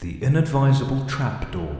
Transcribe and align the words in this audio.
The 0.00 0.22
inadvisable 0.22 1.04
trapdoor. 1.06 1.76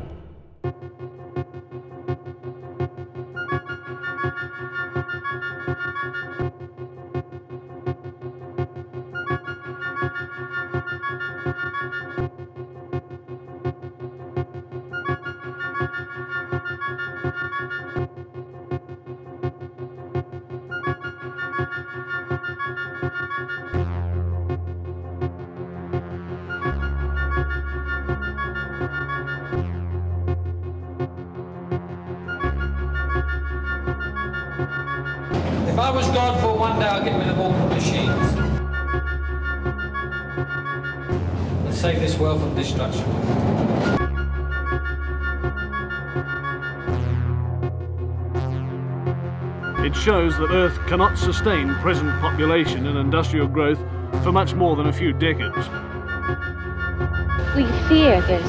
Destruction. 42.61 43.05
It 49.83 49.97
shows 49.97 50.37
that 50.37 50.51
Earth 50.51 50.79
cannot 50.87 51.17
sustain 51.17 51.75
present 51.77 52.11
population 52.21 52.87
and 52.87 52.99
industrial 52.99 53.49
growth 53.49 53.79
for 54.23 54.31
much 54.31 54.53
more 54.55 54.77
than 54.77 54.89
a 54.89 54.93
few 54.93 55.15
decades. 55.15 55.57
We 57.57 57.65
fear 57.89 58.21
this. 58.23 58.47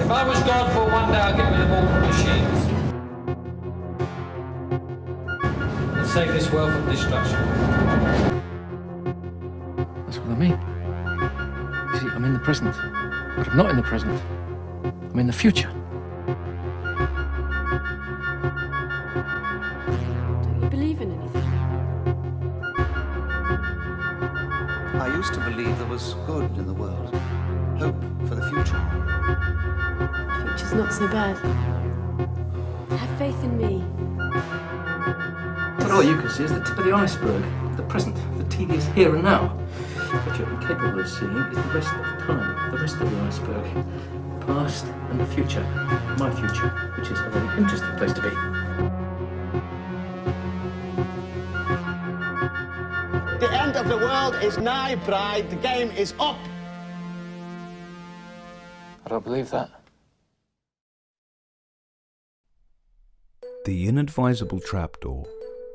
If 0.00 0.10
I 0.10 0.26
was 0.26 0.42
God 0.42 0.72
for 0.72 0.90
one 0.90 1.12
day, 1.12 1.18
I'd 1.18 1.36
get 1.36 1.52
rid 1.52 1.60
of 1.60 1.70
all 1.70 1.84
the 1.86 2.00
machines. 2.08 2.66
And 5.98 6.06
save 6.08 6.32
this 6.32 6.50
world 6.50 6.72
from 6.72 6.90
destruction. 6.90 7.38
That's 10.06 10.18
what 10.18 10.30
I 10.30 10.34
mean. 10.36 10.69
You 12.20 12.26
see, 12.26 12.26
I'm 12.26 12.26
in 12.26 12.32
the 12.34 12.38
present, 12.40 12.74
but 13.36 13.48
I'm 13.48 13.56
not 13.56 13.70
in 13.70 13.76
the 13.76 13.82
present. 13.82 14.20
I'm 14.84 15.18
in 15.18 15.26
the 15.26 15.32
future. 15.32 15.70
Don't 20.42 20.62
you 20.62 20.68
believe 20.68 21.00
in 21.00 21.12
anything? 21.12 21.42
I 25.00 25.06
used 25.16 25.32
to 25.34 25.40
believe 25.40 25.78
there 25.78 25.86
was 25.86 26.14
good 26.26 26.50
in 26.58 26.66
the 26.66 26.74
world, 26.74 27.14
hope 27.78 27.96
for 28.28 28.34
the 28.34 28.42
future. 28.50 28.80
The 30.28 30.44
future's 30.46 30.74
not 30.74 30.92
so 30.92 31.08
bad. 31.08 31.38
Have 32.98 33.18
faith 33.18 33.42
in 33.42 33.56
me. 33.56 33.82
But 35.78 35.90
all 35.90 36.02
you 36.02 36.18
can 36.18 36.28
see 36.28 36.44
is 36.44 36.52
the 36.52 36.60
tip 36.60 36.78
of 36.78 36.84
the 36.84 36.92
iceberg, 36.92 37.42
the 37.76 37.82
present, 37.84 38.16
the 38.36 38.44
tedious 38.44 38.86
here 38.88 39.14
and 39.14 39.24
now. 39.24 39.59
What 40.10 40.36
you're 40.36 40.50
incapable 40.50 40.98
of 40.98 41.08
seeing 41.08 41.30
is 41.30 41.56
the 41.56 41.62
rest 41.72 41.94
of 41.94 42.04
time, 42.26 42.72
the 42.72 42.78
rest 42.78 42.96
of 42.96 43.08
the 43.08 43.16
iceberg, 43.20 43.64
the 44.40 44.46
past 44.46 44.84
and 45.08 45.20
the 45.20 45.26
future, 45.26 45.62
my 46.18 46.34
future, 46.34 46.68
which 46.98 47.12
is 47.12 47.20
a 47.20 47.30
very 47.30 47.56
interesting 47.56 47.96
place 47.96 48.12
to 48.14 48.20
be. 48.20 48.30
The 53.38 53.52
end 53.52 53.76
of 53.76 53.86
the 53.88 53.98
world 53.98 54.34
is 54.42 54.58
nigh, 54.58 54.96
bride. 54.96 55.48
The 55.48 55.56
game 55.56 55.92
is 55.92 56.12
up. 56.18 56.38
I 59.06 59.10
don't 59.10 59.22
believe 59.22 59.50
that. 59.50 59.70
The 63.64 63.86
inadvisable 63.86 64.58
trapdoor 64.58 65.24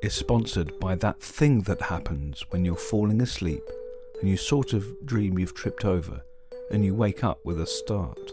is 0.03 0.13
sponsored 0.13 0.77
by 0.81 0.95
that 0.95 1.21
thing 1.21 1.61
that 1.61 1.83
happens 1.83 2.43
when 2.49 2.65
you're 2.65 2.75
falling 2.75 3.21
asleep 3.21 3.63
and 4.19 4.29
you 4.29 4.37
sort 4.37 4.73
of 4.73 4.85
dream 5.05 5.37
you've 5.37 5.53
tripped 5.53 5.85
over 5.85 6.23
and 6.71 6.83
you 6.83 6.93
wake 6.95 7.23
up 7.23 7.39
with 7.45 7.59
a 7.59 7.67
start. 7.67 8.31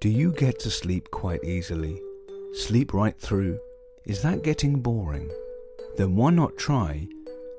Do 0.00 0.08
you 0.08 0.32
get 0.32 0.58
to 0.60 0.70
sleep 0.70 1.10
quite 1.10 1.44
easily? 1.44 2.00
Sleep 2.54 2.94
right 2.94 3.18
through? 3.18 3.60
Is 4.06 4.22
that 4.22 4.42
getting 4.42 4.80
boring? 4.80 5.30
Then 5.98 6.16
why 6.16 6.30
not 6.30 6.56
try 6.56 7.06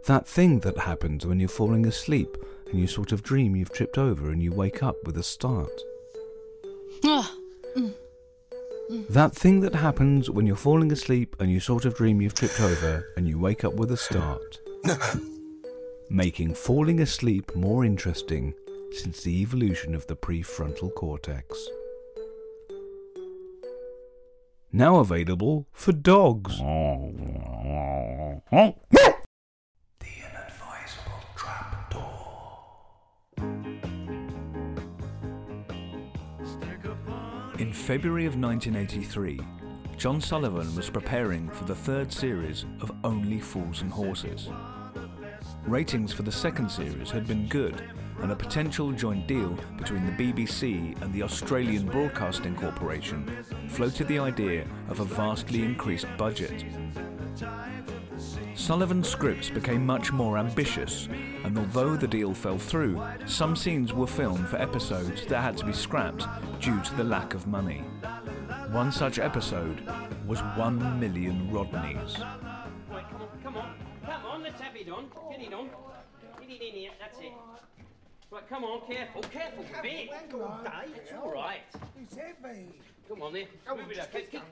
that 0.05 0.27
thing 0.27 0.59
that 0.61 0.79
happens 0.79 1.23
when 1.23 1.39
you're 1.39 1.47
falling 1.47 1.85
asleep 1.85 2.35
and 2.71 2.79
you 2.79 2.87
sort 2.87 3.11
of 3.11 3.21
dream 3.21 3.55
you've 3.55 3.73
tripped 3.73 3.97
over 3.97 4.31
and 4.31 4.41
you 4.41 4.51
wake 4.51 4.81
up 4.81 4.95
with 5.05 5.17
a 5.17 5.23
start? 5.23 5.81
Ah, 7.03 7.35
mm, 7.75 7.93
mm. 8.91 9.07
That 9.09 9.33
thing 9.33 9.59
that 9.61 9.75
happens 9.75 10.29
when 10.29 10.47
you're 10.47 10.55
falling 10.55 10.91
asleep 10.91 11.35
and 11.39 11.51
you 11.51 11.59
sort 11.59 11.85
of 11.85 11.95
dream 11.95 12.21
you've 12.21 12.33
tripped 12.33 12.61
over 12.61 13.05
and 13.17 13.27
you 13.27 13.37
wake 13.37 13.63
up 13.63 13.73
with 13.73 13.91
a 13.91 13.97
start. 13.97 14.59
Making 16.09 16.55
falling 16.55 17.01
asleep 17.01 17.55
more 17.55 17.85
interesting 17.85 18.53
since 18.91 19.23
the 19.23 19.41
evolution 19.41 19.95
of 19.95 20.07
the 20.07 20.15
prefrontal 20.15 20.93
cortex. 20.95 21.67
Now 24.73 24.97
available 24.97 25.67
for 25.73 25.91
dogs. 25.91 26.57
In 37.61 37.71
February 37.71 38.25
of 38.25 38.35
1983, 38.35 39.39
John 39.95 40.19
Sullivan 40.19 40.75
was 40.75 40.89
preparing 40.89 41.47
for 41.51 41.63
the 41.65 41.75
third 41.75 42.11
series 42.11 42.65
of 42.81 42.91
Only 43.03 43.39
Fools 43.39 43.83
and 43.83 43.91
Horses. 43.91 44.49
Ratings 45.67 46.11
for 46.11 46.23
the 46.23 46.31
second 46.31 46.71
series 46.71 47.11
had 47.11 47.27
been 47.27 47.47
good, 47.47 47.83
and 48.21 48.31
a 48.31 48.35
potential 48.35 48.91
joint 48.91 49.27
deal 49.27 49.55
between 49.77 50.07
the 50.07 50.11
BBC 50.11 50.99
and 51.03 51.13
the 51.13 51.21
Australian 51.21 51.85
Broadcasting 51.85 52.55
Corporation 52.55 53.29
floated 53.67 54.07
the 54.07 54.17
idea 54.17 54.65
of 54.89 54.99
a 54.99 55.05
vastly 55.05 55.61
increased 55.61 56.07
budget. 56.17 56.65
Sullivan's 58.55 59.07
scripts 59.07 59.51
became 59.51 59.85
much 59.85 60.11
more 60.11 60.39
ambitious, 60.39 61.07
and 61.43 61.55
although 61.59 61.95
the 61.95 62.07
deal 62.07 62.33
fell 62.33 62.57
through, 62.57 62.99
some 63.27 63.55
scenes 63.55 63.93
were 63.93 64.07
filmed 64.07 64.49
for 64.49 64.57
episodes 64.57 65.27
that 65.27 65.41
had 65.41 65.57
to 65.57 65.65
be 65.65 65.73
scrapped 65.73 66.25
due 66.61 66.79
to 66.81 66.93
the 66.95 67.03
lack 67.03 67.33
of 67.33 67.47
money. 67.47 67.79
One 68.71 68.91
such 68.91 69.17
episode 69.17 69.81
was 70.27 70.39
One 70.55 70.99
Million 70.99 71.49
Rodneys. 71.51 72.19
Right, 72.89 73.03
come 73.09 73.21
on, 73.21 73.27
come 73.43 73.57
on, 73.57 73.73
come 74.05 74.25
on, 74.27 74.43
let's 74.43 74.61
have 74.61 74.75
it 74.75 74.87
on. 74.89 75.05
Get 75.31 75.41
it 75.41 75.53
on. 75.53 75.69
Get 76.39 76.49
it 76.49 76.61
in 76.61 76.73
here, 76.75 76.91
that's 76.99 77.17
it. 77.19 77.31
Right, 78.29 78.47
come 78.47 78.63
on, 78.63 78.81
careful, 78.87 79.23
careful, 79.23 79.65
bit. 79.81 80.09
It's 80.13 81.13
all 81.13 81.31
right. 81.33 81.61
Come 83.09 83.21
on 83.23 83.33
then, 83.33 83.47
move 83.75 83.91
it 83.91 83.99
up. 83.99 84.11
Get- 84.13 84.31
get- 84.31 84.43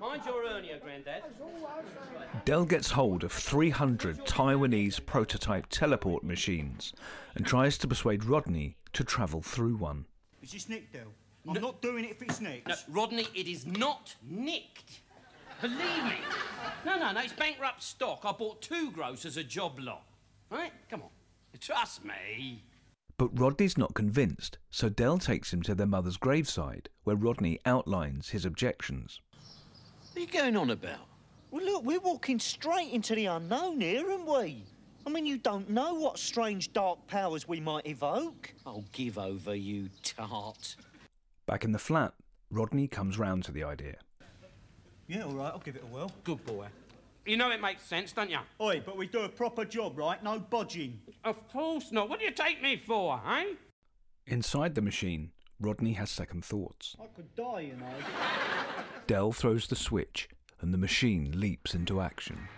Mind 0.00 0.22
your 0.24 0.48
hernia, 0.48 0.78
Grandad. 0.82 1.22
Del 2.46 2.64
gets 2.64 2.90
hold 2.92 3.22
of 3.22 3.30
300 3.32 4.24
Taiwanese 4.24 5.04
prototype 5.04 5.66
teleport 5.68 6.24
machines 6.24 6.94
and 7.34 7.46
tries 7.46 7.76
to 7.78 7.86
persuade 7.86 8.24
Rodney 8.24 8.76
to 8.94 9.04
travel 9.04 9.42
through 9.42 9.76
one. 9.76 10.06
Is 10.42 10.52
this 10.52 10.68
nicked, 10.68 10.92
Del? 10.94 11.12
I'm 11.46 11.60
not 11.60 11.82
doing 11.82 12.04
it 12.04 12.12
if 12.12 12.22
it's 12.22 12.40
nicked. 12.40 12.68
No, 12.68 12.74
Rodney, 12.88 13.26
it 13.34 13.46
is 13.46 13.66
not 13.66 14.14
nicked. 14.28 15.00
Believe 15.60 16.04
me. 16.04 16.16
No, 16.84 16.98
no, 16.98 17.12
no, 17.12 17.20
it's 17.20 17.32
bankrupt 17.32 17.82
stock. 17.82 18.22
I 18.24 18.32
bought 18.32 18.62
two 18.62 18.90
gross 18.90 19.24
as 19.24 19.36
a 19.36 19.44
job 19.44 19.78
lot. 19.78 20.04
Right? 20.50 20.72
Come 20.90 21.02
on. 21.02 21.08
Trust 21.60 22.04
me. 22.04 22.62
But 23.16 23.38
Rodney's 23.38 23.78
not 23.78 23.94
convinced, 23.94 24.58
so 24.70 24.88
Del 24.88 25.18
takes 25.18 25.52
him 25.52 25.62
to 25.62 25.74
their 25.74 25.86
mother's 25.86 26.16
graveside, 26.16 26.88
where 27.04 27.14
Rodney 27.14 27.60
outlines 27.64 28.30
his 28.30 28.44
objections. 28.44 29.20
What 30.12 30.16
are 30.16 30.20
you 30.20 30.26
going 30.26 30.56
on 30.56 30.70
about? 30.70 31.06
Well, 31.50 31.64
look, 31.64 31.84
we're 31.84 32.00
walking 32.00 32.40
straight 32.40 32.92
into 32.92 33.14
the 33.14 33.26
unknown 33.26 33.80
here, 33.80 34.10
aren't 34.10 34.26
we? 34.26 34.64
I 35.06 35.10
mean, 35.10 35.26
you 35.26 35.38
don't 35.38 35.70
know 35.70 35.94
what 35.94 36.18
strange 36.18 36.72
dark 36.72 37.06
powers 37.06 37.46
we 37.46 37.60
might 37.60 37.86
evoke. 37.86 38.52
Oh, 38.66 38.82
give 38.92 39.18
over, 39.18 39.54
you 39.54 39.90
tart. 40.02 40.76
Back 41.46 41.64
in 41.64 41.72
the 41.72 41.78
flat, 41.78 42.14
Rodney 42.50 42.88
comes 42.88 43.18
round 43.18 43.44
to 43.44 43.52
the 43.52 43.64
idea. 43.64 43.96
Yeah, 45.06 45.24
all 45.24 45.32
right, 45.32 45.52
I'll 45.52 45.58
give 45.58 45.76
it 45.76 45.82
a 45.82 45.86
whirl. 45.86 46.10
Good 46.24 46.44
boy. 46.46 46.66
You 47.26 47.36
know 47.36 47.50
it 47.50 47.60
makes 47.60 47.82
sense, 47.82 48.12
don't 48.12 48.30
you? 48.30 48.38
Oi, 48.60 48.82
but 48.84 48.96
we 48.96 49.06
do 49.06 49.20
a 49.20 49.28
proper 49.28 49.64
job, 49.64 49.98
right? 49.98 50.22
No 50.22 50.38
bodging. 50.38 50.98
Of 51.24 51.46
course 51.48 51.92
not. 51.92 52.08
What 52.08 52.18
do 52.18 52.24
you 52.24 52.30
take 52.30 52.62
me 52.62 52.76
for, 52.76 53.20
eh? 53.26 53.54
Inside 54.26 54.74
the 54.74 54.82
machine, 54.82 55.32
Rodney 55.60 55.92
has 55.94 56.10
second 56.10 56.44
thoughts. 56.44 56.96
I 57.00 57.06
could 57.14 57.34
die, 57.34 57.60
you 57.60 57.76
know. 57.76 57.94
Del 59.06 59.32
throws 59.32 59.66
the 59.66 59.76
switch, 59.76 60.28
and 60.60 60.72
the 60.72 60.78
machine 60.78 61.38
leaps 61.38 61.74
into 61.74 62.00
action. 62.00 62.48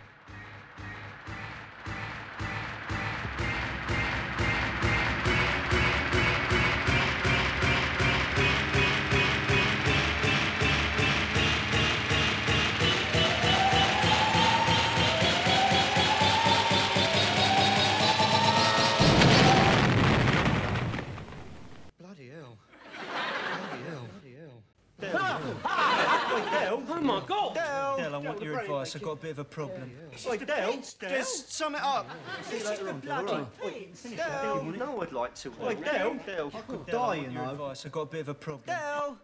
Want. 28.95 28.97
I've 28.97 29.03
got 29.03 29.13
a 29.13 29.17
bit 29.17 29.31
of 29.33 29.39
a 29.39 29.45
problem. 29.45 29.91
Wait, 30.29 30.47
Del, 30.47 30.77
just 31.01 31.53
sum 31.53 31.75
it 31.75 31.83
up. 31.83 32.09
See 32.43 32.59
you 32.59 32.65
later 32.65 32.89
on, 32.89 33.01
Del. 33.01 33.29
all 33.29 33.49
right. 33.63 34.17
Del, 34.17 34.63
no, 34.65 35.03
I'd 35.03 35.13
like 35.13 35.35
to. 35.37 35.51
Wait, 35.61 35.85
Del, 35.85 36.15
Del, 36.27 36.53
I 36.55 36.61
could 36.61 36.87
die, 36.87 37.15
you 37.17 37.31
know. 37.31 37.51
advice. 37.51 37.85
I've 37.85 37.93
got 37.93 38.03
a 38.03 38.07
bit 38.07 38.21
of 38.23 38.29
a 38.29 38.35
problem. 38.35 38.65
Del! 38.67 39.19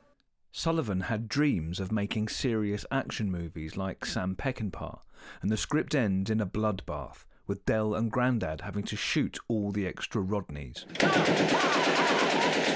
Sullivan 0.50 1.02
had 1.02 1.28
dreams 1.28 1.80
of 1.80 1.90
making 1.90 2.28
serious 2.28 2.84
action 2.90 3.30
movies 3.30 3.76
like 3.76 4.04
Sam 4.04 4.34
Peckinpah, 4.36 5.00
and 5.40 5.50
the 5.50 5.56
script 5.56 5.94
ends 5.94 6.30
in 6.30 6.40
a 6.40 6.46
bloodbath, 6.46 7.24
with 7.46 7.64
Del 7.64 7.94
and 7.94 8.10
Grandad 8.10 8.60
having 8.60 8.84
to 8.84 8.96
shoot 8.96 9.38
all 9.48 9.70
the 9.72 9.86
extra 9.86 10.20
Rodneys. 10.20 10.84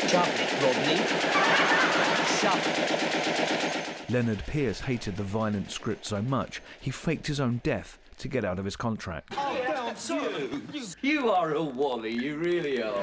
Shove 0.09 0.31
it, 0.41 0.63
Rodney. 0.63 0.97
Shove 2.39 2.67
it. 2.67 3.56
Lennard 4.09 4.45
Pearce 4.47 4.81
hated 4.81 5.17
the 5.17 5.25
violent 5.25 5.71
script 5.71 6.07
so 6.07 6.23
much 6.23 6.63
he 6.81 6.91
faked 6.91 7.27
his 7.27 7.41
own 7.41 7.61
death 7.65 7.99
to 8.19 8.29
get 8.29 8.45
out 8.45 8.59
of 8.59 8.65
his 8.65 8.77
contract. 8.77 9.35
Oh, 9.37 9.55
Del, 9.67 9.95
I'm. 10.11 10.63
You 11.03 11.31
are 11.31 11.55
a 11.55 11.63
wally, 11.63 12.13
you 12.13 12.37
really 12.37 12.83
are. 12.83 13.03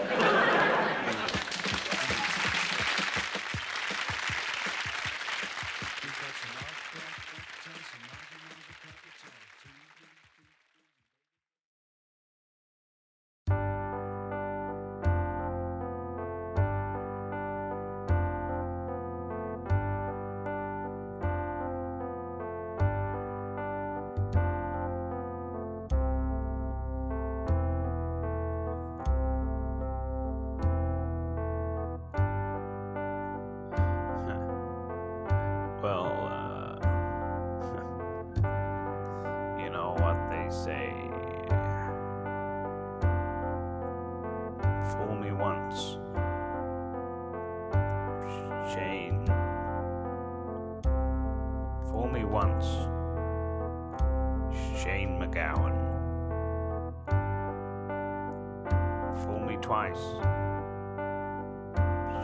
McGowan. 55.34 55.74
Fool 59.26 59.40
me 59.40 59.58
twice, 59.62 59.98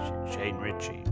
Sh- 0.04 0.36
Shane 0.36 0.58
Richie. 0.58 1.04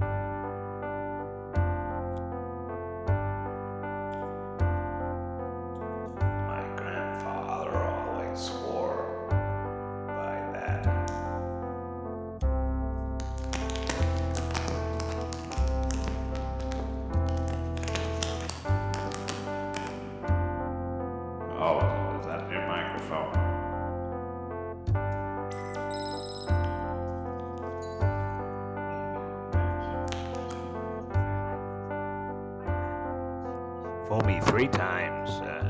Three 34.57 34.67
times, 34.69 35.29
uh, 35.29 35.67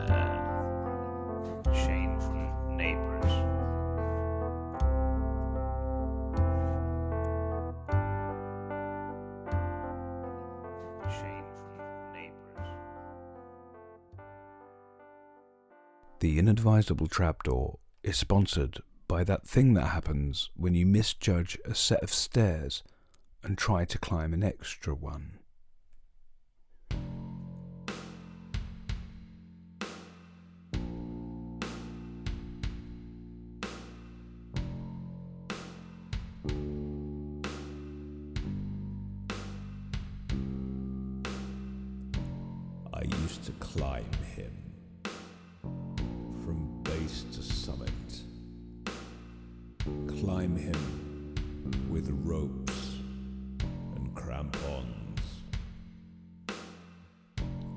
from 2.22 2.78
Neighbors. 2.78 3.34
From 11.04 12.14
Neighbors. 12.14 12.68
The 16.22 16.40
Inadvisable 16.40 17.08
Trapdoor 17.08 17.80
is 18.04 18.16
sponsored 18.16 18.82
by 19.10 19.26
that 19.26 19.46
thing 19.46 19.74
that 19.74 19.88
happens 19.88 20.50
when 20.56 20.76
you 20.76 20.86
misjudge 20.86 21.58
a 21.66 21.76
set 21.76 22.02
of 22.02 22.14
stairs 22.14 22.84
and 23.44 23.58
try 23.58 23.84
to 23.84 24.00
climb 24.00 24.34
an 24.34 24.44
extra 24.44 24.96
one. 24.96 25.37
I 43.00 43.04
used 43.22 43.44
to 43.44 43.52
climb 43.60 44.12
him 44.36 44.52
from 46.44 46.82
base 46.82 47.26
to 47.34 47.44
summit. 47.44 47.92
Climb 50.08 50.56
him 50.56 51.36
with 51.92 52.10
ropes 52.24 52.96
and 53.96 54.16
crampons. 54.16 55.22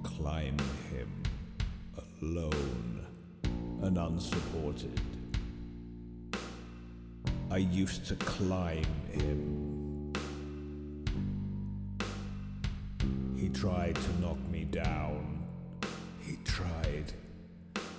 Climb 0.05 0.57
him 0.91 1.23
alone 2.23 3.07
and 3.83 3.99
unsupported. 3.99 4.99
I 7.51 7.59
used 7.59 8.07
to 8.07 8.15
climb 8.15 8.87
him. 9.13 9.70
Tried 13.61 13.95
to 13.95 14.21
knock 14.23 14.39
me 14.51 14.65
down. 14.65 15.47
He 16.23 16.39
tried 16.47 17.13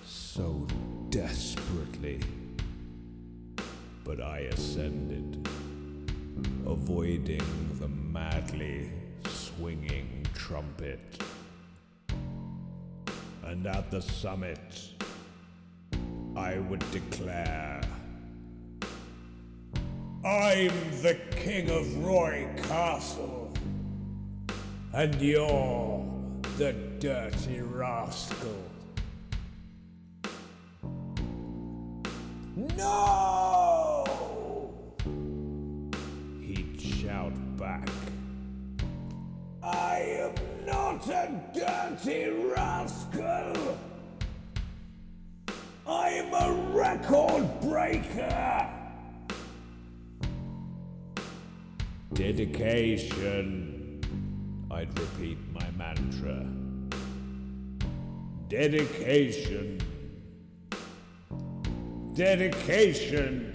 so 0.03 0.65
desperately. 1.12 2.20
But 4.03 4.22
I 4.22 4.39
ascended, 4.39 5.48
avoiding 6.65 7.77
the 7.80 7.88
madly 7.88 8.89
swinging 9.27 10.25
trumpet. 10.34 11.22
And 13.44 13.68
at 13.68 13.91
the 13.91 14.01
summit, 14.01 14.89
I 16.36 16.58
would 16.58 16.84
declare 16.89 17.82
I'm 20.25 20.74
the 21.03 21.20
king 21.36 21.70
of 21.70 22.03
Roy 22.03 22.48
Castle, 22.63 23.40
and 24.93 25.21
you're 25.21 26.05
the 26.57 26.74
dirty 27.00 27.62
rascal. 27.62 28.55
No! 32.77 34.03
He'd 36.41 36.79
shout 36.81 37.33
back. 37.57 37.88
I 39.63 40.00
am 40.19 40.65
not 40.65 41.07
a 41.07 41.41
dirty 41.53 42.29
rascal! 42.53 43.77
I'm 45.88 46.33
a 46.33 46.53
record 46.74 47.62
breaker! 47.62 48.69
Dedication. 52.13 53.61
I'd 54.72 54.98
repeat 54.98 55.38
my 55.54 55.70
mantra. 55.78 56.48
Dedication. 58.48 59.80
Dedication. 62.13 63.54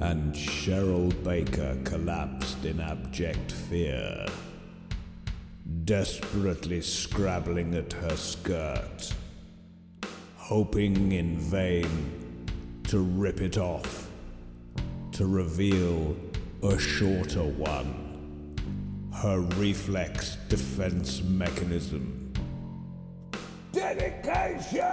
And 0.00 0.32
Cheryl 0.32 1.12
Baker 1.24 1.76
collapsed 1.84 2.64
in 2.64 2.78
abject 2.80 3.50
fear, 3.50 4.26
desperately 5.84 6.80
scrabbling 6.80 7.74
at 7.74 7.92
her 7.94 8.16
skirt, 8.16 9.12
hoping 10.36 11.10
in 11.12 11.36
vain 11.36 12.46
to 12.84 13.00
rip 13.00 13.40
it 13.40 13.58
off, 13.58 14.08
to 15.12 15.26
reveal 15.26 16.16
a 16.62 16.78
shorter 16.78 17.42
one, 17.42 18.07
her 19.22 19.40
reflex 19.40 20.36
defense 20.48 21.22
mechanism. 21.24 22.32
Dedication! 23.72 24.84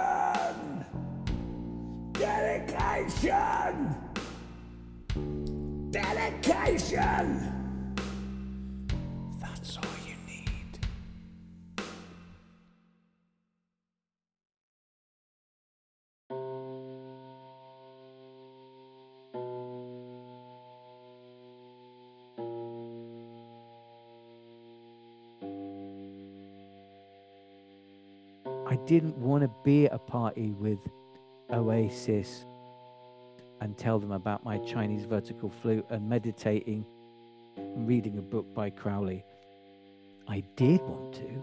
Dedication! 2.12 3.94
Dedication! 5.92 7.65
Didn't 28.86 29.16
want 29.18 29.42
to 29.42 29.50
be 29.64 29.86
at 29.86 29.92
a 29.92 29.98
party 29.98 30.52
with 30.52 30.78
Oasis 31.50 32.44
and 33.60 33.76
tell 33.76 33.98
them 33.98 34.12
about 34.12 34.44
my 34.44 34.58
Chinese 34.58 35.04
vertical 35.04 35.48
flute 35.48 35.84
and 35.90 36.08
meditating 36.08 36.84
and 37.56 37.88
reading 37.88 38.18
a 38.18 38.22
book 38.22 38.46
by 38.54 38.70
Crowley. 38.70 39.24
I 40.28 40.44
did 40.56 40.80
want 40.82 41.14
to, 41.14 41.42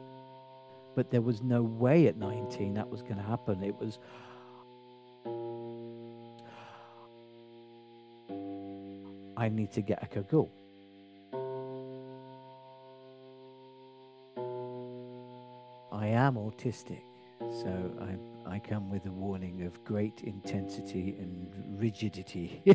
but 0.95 1.11
there 1.11 1.21
was 1.21 1.41
no 1.41 1.63
way 1.63 2.07
at 2.07 2.17
19 2.17 2.75
that 2.75 2.89
was 2.89 3.01
going 3.01 3.17
to 3.17 3.23
happen. 3.23 3.63
It 3.63 3.75
was. 3.79 3.99
I 9.35 9.49
need 9.49 9.71
to 9.73 9.81
get 9.81 10.01
a 10.01 10.05
kagul. 10.05 10.49
I 15.91 16.07
am 16.07 16.35
autistic, 16.35 17.01
so 17.61 17.91
I, 18.01 18.55
I 18.55 18.59
come 18.59 18.89
with 18.89 19.05
a 19.05 19.11
warning 19.11 19.63
of 19.63 19.83
great 19.83 20.21
intensity 20.23 21.15
and 21.19 21.79
rigidity. 21.79 22.61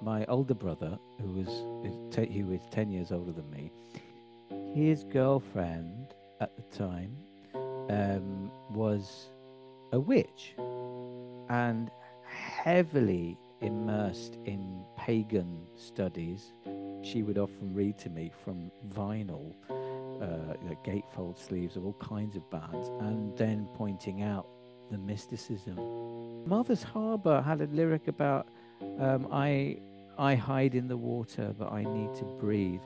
My 0.00 0.24
older 0.26 0.54
brother, 0.54 0.98
who 1.20 1.32
was 1.32 1.48
he 2.28 2.42
was 2.42 2.60
ten 2.70 2.90
years 2.90 3.12
older 3.12 3.32
than 3.32 3.50
me, 3.50 3.70
his 4.74 5.04
girlfriend 5.04 6.14
at 6.40 6.50
the 6.56 6.62
time 6.76 7.16
um, 7.90 8.50
was 8.70 9.28
a 9.92 10.00
witch 10.00 10.54
and 11.48 11.90
heavily 12.26 13.36
immersed 13.60 14.36
in 14.44 14.84
pagan 14.96 15.66
studies. 15.76 16.52
She 17.04 17.22
would 17.22 17.36
often 17.36 17.74
read 17.74 17.98
to 17.98 18.10
me 18.10 18.32
from 18.44 18.70
vinyl, 18.88 19.52
uh, 19.70 20.54
you 20.62 20.70
know, 20.70 20.76
gatefold 20.84 21.38
sleeves 21.38 21.76
of 21.76 21.84
all 21.84 21.96
kinds 22.00 22.34
of 22.34 22.48
bands, 22.50 22.88
and 23.00 23.36
then 23.36 23.68
pointing 23.74 24.22
out 24.22 24.46
the 24.90 24.96
mysticism. 24.98 25.76
Mother's 26.46 26.82
Harbour 26.82 27.42
had 27.42 27.60
a 27.60 27.66
lyric 27.66 28.08
about 28.08 28.48
um, 28.98 29.28
I 29.30 29.78
I 30.16 30.34
hide 30.34 30.74
in 30.74 30.88
the 30.88 30.96
water, 30.96 31.54
but 31.58 31.72
I 31.72 31.84
need 31.84 32.14
to 32.14 32.24
breathe, 32.24 32.82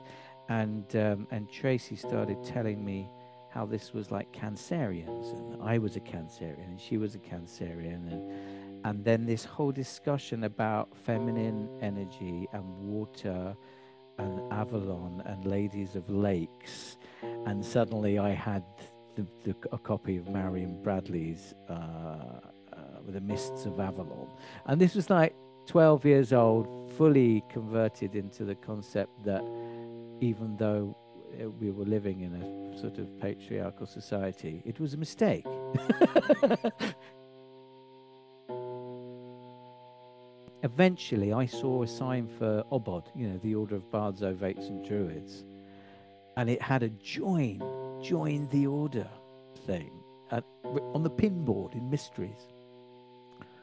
and 0.49 0.83
um, 0.95 1.27
and 1.31 1.49
Tracy 1.49 1.95
started 1.95 2.43
telling 2.43 2.83
me 2.83 3.07
how 3.51 3.65
this 3.65 3.93
was 3.93 4.11
like 4.11 4.31
Cancerians, 4.33 5.31
and 5.33 5.63
I 5.63 5.77
was 5.77 5.95
a 5.95 6.01
Cancerian, 6.01 6.67
and 6.69 6.79
she 6.79 6.97
was 6.97 7.15
a 7.15 7.19
Cancerian, 7.19 8.11
and 8.11 8.85
and 8.85 9.03
then 9.03 9.25
this 9.25 9.45
whole 9.45 9.71
discussion 9.71 10.43
about 10.43 10.89
feminine 11.05 11.69
energy 11.81 12.47
and 12.53 12.65
water 12.79 13.55
and 14.19 14.53
Avalon 14.53 15.23
and 15.25 15.45
Ladies 15.45 15.95
of 15.95 16.09
Lakes, 16.09 16.97
and 17.45 17.65
suddenly 17.65 18.19
I 18.19 18.31
had 18.31 18.63
the, 19.15 19.25
the, 19.43 19.55
a 19.71 19.77
copy 19.77 20.17
of 20.17 20.27
Marion 20.29 20.81
Bradley's 20.83 21.53
uh, 21.69 21.73
uh, 21.73 22.41
The 23.07 23.21
Mists 23.21 23.65
of 23.65 23.79
Avalon, 23.79 24.27
and 24.65 24.79
this 24.79 24.95
was 24.95 25.09
like 25.09 25.33
12 25.67 26.05
years 26.05 26.33
old, 26.33 26.67
fully 26.97 27.43
converted 27.49 28.15
into 28.15 28.43
the 28.43 28.55
concept 28.55 29.23
that 29.23 29.43
even 30.19 30.57
though 30.57 30.95
uh, 31.41 31.49
we 31.49 31.71
were 31.71 31.85
living 31.85 32.21
in 32.21 32.33
a 32.35 32.79
sort 32.79 32.97
of 32.97 33.19
patriarchal 33.19 33.85
society, 33.85 34.61
it 34.65 34.79
was 34.79 34.93
a 34.93 34.97
mistake. 34.97 35.45
Eventually, 40.63 41.31
I 41.31 41.45
saw 41.45 41.83
a 41.83 41.87
sign 41.87 42.27
for 42.37 42.63
Obod, 42.71 43.05
you 43.15 43.29
know, 43.29 43.37
the 43.37 43.55
Order 43.55 43.75
of 43.75 43.89
Bards, 43.91 44.21
Ovates, 44.21 44.67
and 44.67 44.85
Druids, 44.85 45.45
and 46.35 46.49
it 46.49 46.61
had 46.61 46.83
a 46.83 46.89
join, 46.89 47.61
join 48.03 48.47
the 48.49 48.67
order 48.67 49.07
thing 49.65 49.91
at, 50.31 50.43
on 50.93 51.03
the 51.03 51.09
pinboard 51.09 51.73
in 51.75 51.89
Mysteries. 51.89 52.47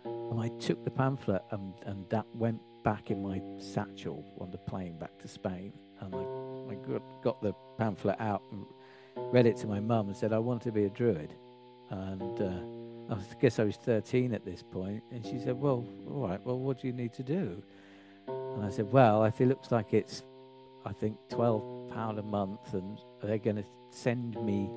And 0.05 0.41
I 0.41 0.49
took 0.59 0.85
the 0.85 0.91
pamphlet, 0.91 1.43
and, 1.51 1.75
and 1.85 2.09
that 2.09 2.27
went 2.35 2.61
back 2.83 3.11
in 3.11 3.23
my 3.23 3.43
satchel 3.59 4.25
on 4.41 4.51
the 4.51 4.59
plane 4.59 4.99
back 4.99 5.19
to 5.19 5.29
Spain. 5.29 5.73
And 6.01 6.15
I, 6.15 6.73
I 6.73 6.75
got, 6.89 7.03
got 7.23 7.43
the 7.43 7.55
pamphlet 7.79 8.21
out 8.21 8.43
and 8.53 8.65
read 9.33 9.47
it 9.47 9.57
to 9.59 9.67
my 9.67 9.81
mum 9.81 10.09
and 10.09 10.17
said, 10.17 10.33
I 10.33 10.39
want 10.39 10.63
to 10.63 10.73
be 10.73 10.85
a 10.85 10.91
druid. 10.91 11.35
And 11.91 12.41
uh, 12.41 12.76
I 13.11 13.17
guess 13.41 13.59
I 13.59 13.65
was 13.65 13.77
13 13.77 14.35
at 14.35 14.45
this. 14.45 14.65
And 14.75 15.25
she 15.25 15.39
said, 15.39 15.61
Well, 15.61 15.87
all 16.11 16.29
right, 16.29 16.45
well, 16.45 16.59
what 16.59 16.81
do 16.81 16.87
you 16.87 16.93
need 16.93 17.13
to 17.15 17.23
do? 17.23 17.63
And 18.29 18.65
I 18.65 18.71
said, 18.71 18.91
Well, 18.91 19.25
if 19.25 19.41
it 19.41 19.47
looks 19.47 19.71
like 19.71 19.95
it's, 19.95 20.23
I 20.85 20.93
think, 20.93 21.17
£12 21.31 22.19
a 22.19 22.23
month, 22.23 22.75
and 22.75 22.99
they're 23.23 23.39
going 23.39 23.57
to 23.57 23.65
send 23.91 24.35
me 24.45 24.71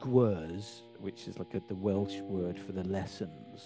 gwers, 0.00 0.80
which 0.98 1.28
is 1.28 1.38
like 1.38 1.54
a, 1.54 1.62
the 1.68 1.74
Welsh 1.74 2.18
word 2.20 2.58
for 2.58 2.72
the 2.72 2.84
lessons. 2.84 3.60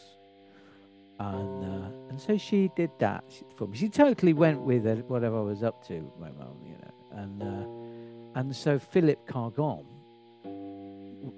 And 1.19 1.65
uh, 1.65 1.89
and 2.11 2.21
so 2.21 2.37
she 2.37 2.71
did 2.77 2.91
that 2.99 3.25
for 3.57 3.67
me. 3.67 3.79
She 3.79 3.89
totally 3.89 4.35
went 4.35 4.61
with 4.61 4.87
it, 4.87 5.09
whatever 5.09 5.39
I 5.39 5.43
was 5.43 5.63
up 5.63 5.87
to, 5.89 6.13
my 6.21 6.31
mum, 6.33 6.59
you 6.63 6.73
know. 6.73 7.23
And 7.23 7.43
uh, 7.43 8.39
and 8.39 8.55
so 8.55 8.79
Philip 8.79 9.27
Carr-Gomm 9.27 9.87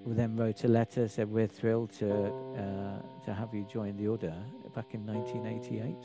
then 0.06 0.36
wrote 0.36 0.64
a 0.64 0.68
letter, 0.68 1.08
said 1.08 1.30
we're 1.30 1.46
thrilled 1.46 1.92
to 1.94 2.26
uh, 2.26 3.24
to 3.24 3.34
have 3.34 3.54
you 3.54 3.64
join 3.64 3.96
the 3.96 4.08
order 4.08 4.34
back 4.74 4.94
in 4.94 5.06
1988. 5.06 5.96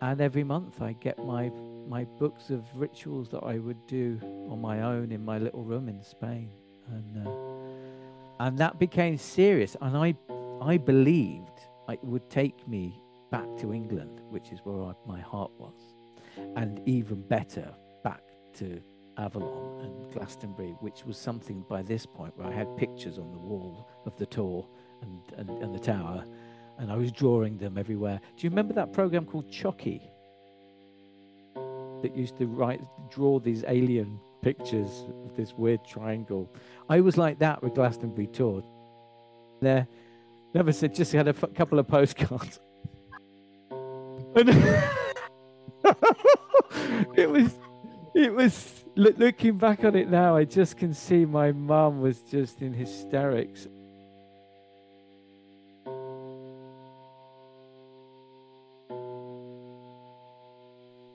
And 0.00 0.20
every 0.20 0.44
month 0.44 0.80
I 0.80 0.92
get 0.92 1.18
my 1.18 1.50
my 1.88 2.04
books 2.04 2.50
of 2.50 2.64
rituals 2.74 3.28
that 3.30 3.42
I 3.44 3.58
would 3.58 3.86
do 3.86 4.18
on 4.50 4.60
my 4.60 4.82
own 4.82 5.12
in 5.12 5.24
my 5.24 5.38
little 5.38 5.64
room 5.64 5.88
in 5.88 6.02
Spain, 6.02 6.50
and 6.88 7.26
uh, 7.26 8.44
and 8.44 8.58
that 8.58 8.78
became 8.78 9.16
serious. 9.16 9.76
And 9.80 9.96
I 9.96 10.14
I 10.60 10.76
believed 10.76 11.58
it 11.88 12.04
would 12.04 12.28
take 12.30 12.66
me 12.68 12.94
back 13.30 13.46
to 13.58 13.72
England, 13.72 14.20
which 14.30 14.52
is 14.52 14.60
where 14.64 14.82
I, 14.82 14.92
my 15.06 15.20
heart 15.20 15.50
was, 15.58 15.80
and 16.56 16.80
even 16.86 17.22
better 17.22 17.68
back 18.04 18.22
to 18.54 18.80
Avalon 19.18 19.80
and 19.82 20.12
Glastonbury, 20.12 20.76
which 20.80 21.04
was 21.04 21.16
something 21.18 21.64
by 21.68 21.82
this 21.82 22.06
point 22.06 22.36
where 22.38 22.48
I 22.48 22.52
had 22.52 22.76
pictures 22.76 23.18
on 23.18 23.32
the 23.32 23.38
wall 23.38 23.88
of 24.06 24.16
the 24.16 24.26
Tor 24.26 24.66
and, 25.02 25.20
and, 25.36 25.50
and 25.62 25.74
the 25.74 25.78
tower, 25.78 26.24
and 26.78 26.90
I 26.90 26.96
was 26.96 27.10
drawing 27.10 27.58
them 27.58 27.76
everywhere. 27.76 28.20
Do 28.36 28.44
you 28.44 28.50
remember 28.50 28.74
that 28.74 28.92
program 28.92 29.26
called 29.26 29.50
Chucky? 29.50 30.00
That 32.02 32.14
used 32.14 32.38
to 32.38 32.46
write, 32.46 32.80
draw 33.10 33.40
these 33.40 33.64
alien 33.66 34.20
pictures 34.40 35.02
of 35.24 35.36
this 35.36 35.52
weird 35.52 35.84
triangle. 35.84 36.48
I 36.88 37.00
was 37.00 37.16
like 37.16 37.40
that 37.40 37.60
with 37.60 37.74
Glastonbury 37.74 38.28
Tor. 38.28 38.62
There, 39.60 39.88
never 40.54 40.70
said, 40.72 40.94
just 40.94 41.12
had 41.12 41.26
a 41.26 41.30
f- 41.30 41.52
couple 41.56 41.80
of 41.80 41.88
postcards. 41.88 42.60
it 47.16 47.28
was, 47.28 47.52
it 48.14 48.32
was 48.32 48.77
Look, 48.98 49.16
looking 49.16 49.56
back 49.58 49.84
on 49.84 49.94
it 49.94 50.10
now, 50.10 50.36
I 50.36 50.42
just 50.42 50.76
can 50.76 50.92
see 50.92 51.24
my 51.24 51.52
mum 51.52 52.00
was 52.00 52.18
just 52.18 52.62
in 52.62 52.72
hysterics. 52.74 53.68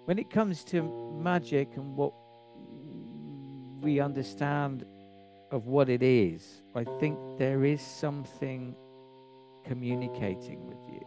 When 0.06 0.18
it 0.18 0.30
comes 0.30 0.64
to 0.66 0.82
magic 1.22 1.76
and 1.76 1.98
what 1.98 2.14
we 3.82 4.00
understand 4.00 4.86
of 5.52 5.66
what 5.66 5.90
it 5.90 6.02
is, 6.02 6.62
I 6.74 6.86
think 6.86 7.20
there 7.38 7.66
is 7.66 7.82
something 7.82 8.78
communicating 9.66 10.66
with 10.70 10.78
you. 10.88 11.06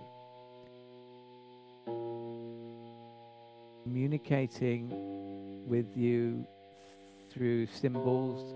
Communicating 3.84 4.90
with 5.66 5.96
you 5.96 6.46
through 7.36 7.66
symbols, 7.66 8.54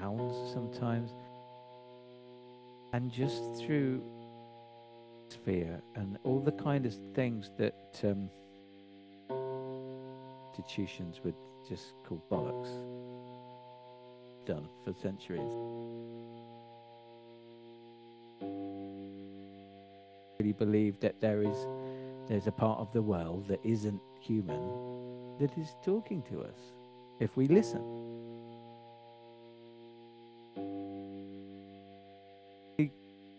sounds 0.00 0.52
sometimes, 0.54 1.10
and 2.94 3.12
just 3.12 3.42
through 3.58 4.00
sphere 5.28 5.80
and 5.96 6.18
all 6.24 6.40
the 6.40 6.52
kind 6.52 6.86
of 6.86 6.94
things 7.14 7.50
that 7.58 7.74
um, 8.04 8.30
institutions 10.48 11.20
would 11.24 11.34
just 11.68 11.92
call 12.08 12.22
bollocks 12.30 12.70
done 14.46 14.66
for 14.84 14.94
centuries. 15.02 15.40
Really 20.38 20.52
believe 20.52 21.00
that 21.00 21.20
there 21.20 21.42
is 21.42 21.56
there's 22.28 22.46
a 22.46 22.52
part 22.52 22.78
of 22.78 22.92
the 22.92 23.02
world 23.02 23.46
that 23.48 23.60
isn't 23.64 24.00
human 24.20 24.85
that 25.38 25.56
is 25.58 25.74
talking 25.84 26.22
to 26.30 26.40
us 26.40 26.58
if 27.20 27.36
we 27.36 27.46
listen. 27.46 27.82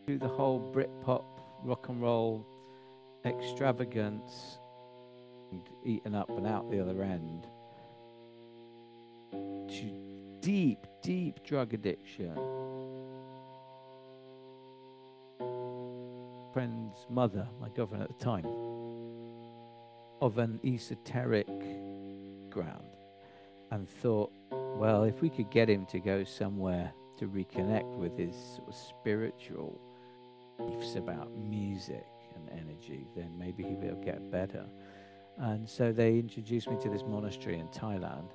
Through 0.06 0.20
the 0.20 0.28
whole 0.28 0.62
Britpop 0.74 1.24
rock 1.66 1.90
and 1.90 2.02
roll 2.02 2.46
extravagance 3.26 4.58
and 5.52 5.62
eaten 5.84 6.16
up 6.16 6.30
and 6.30 6.48
out 6.48 6.70
the 6.72 6.80
other 6.80 7.02
end 7.02 7.46
to 9.32 10.38
deep, 10.42 10.80
deep 11.02 11.44
drug 11.44 11.74
addiction. 11.74 12.34
Friend's 16.54 17.06
mother, 17.10 17.46
my 17.60 17.68
girlfriend 17.76 18.04
at 18.04 18.18
the 18.18 18.24
time, 18.24 18.46
of 20.22 20.38
an 20.38 20.60
esoteric 20.66 21.48
and 23.72 23.88
thought, 23.88 24.32
well, 24.52 25.04
if 25.04 25.22
we 25.22 25.30
could 25.30 25.50
get 25.52 25.70
him 25.70 25.86
to 25.88 26.00
go 26.00 26.24
somewhere 26.24 26.92
to 27.20 27.28
reconnect 27.28 27.98
with 27.98 28.18
his 28.18 28.36
sort 28.56 28.70
of 28.70 28.76
spiritual 28.76 29.80
beliefs 30.58 30.96
about 30.96 31.32
music 31.38 32.06
and 32.36 32.60
energy, 32.60 33.06
then 33.16 33.38
maybe 33.38 33.64
he 33.64 33.76
will 33.76 34.02
get 34.04 34.32
better. 34.32 34.66
And 35.38 35.68
so 35.68 35.92
they 35.92 36.18
introduced 36.18 36.70
me 36.70 36.78
to 36.82 36.90
this 36.90 37.04
monastery 37.04 37.60
in 37.60 37.68
Thailand, 37.68 38.30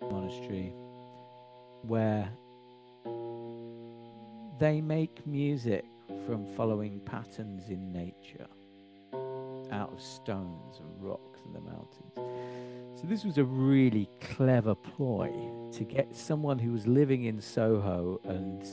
monastery 0.00 0.72
where 1.82 2.28
they 4.58 4.80
make 4.80 5.26
music 5.26 5.84
from 6.26 6.46
following 6.56 7.00
patterns 7.00 7.68
in 7.68 7.92
nature 7.92 8.46
out 9.70 9.92
of 9.92 10.00
stones 10.00 10.80
and 10.80 11.02
rocks 11.02 11.40
in 11.46 11.52
the 11.52 11.60
mountains. 11.60 12.18
So 13.00 13.06
this 13.06 13.24
was 13.24 13.38
a 13.38 13.44
really 13.44 14.08
clever 14.20 14.74
ploy 14.74 15.30
to 15.72 15.84
get 15.84 16.16
someone 16.16 16.58
who 16.58 16.72
was 16.72 16.84
living 16.84 17.26
in 17.26 17.40
Soho 17.40 18.20
and 18.24 18.64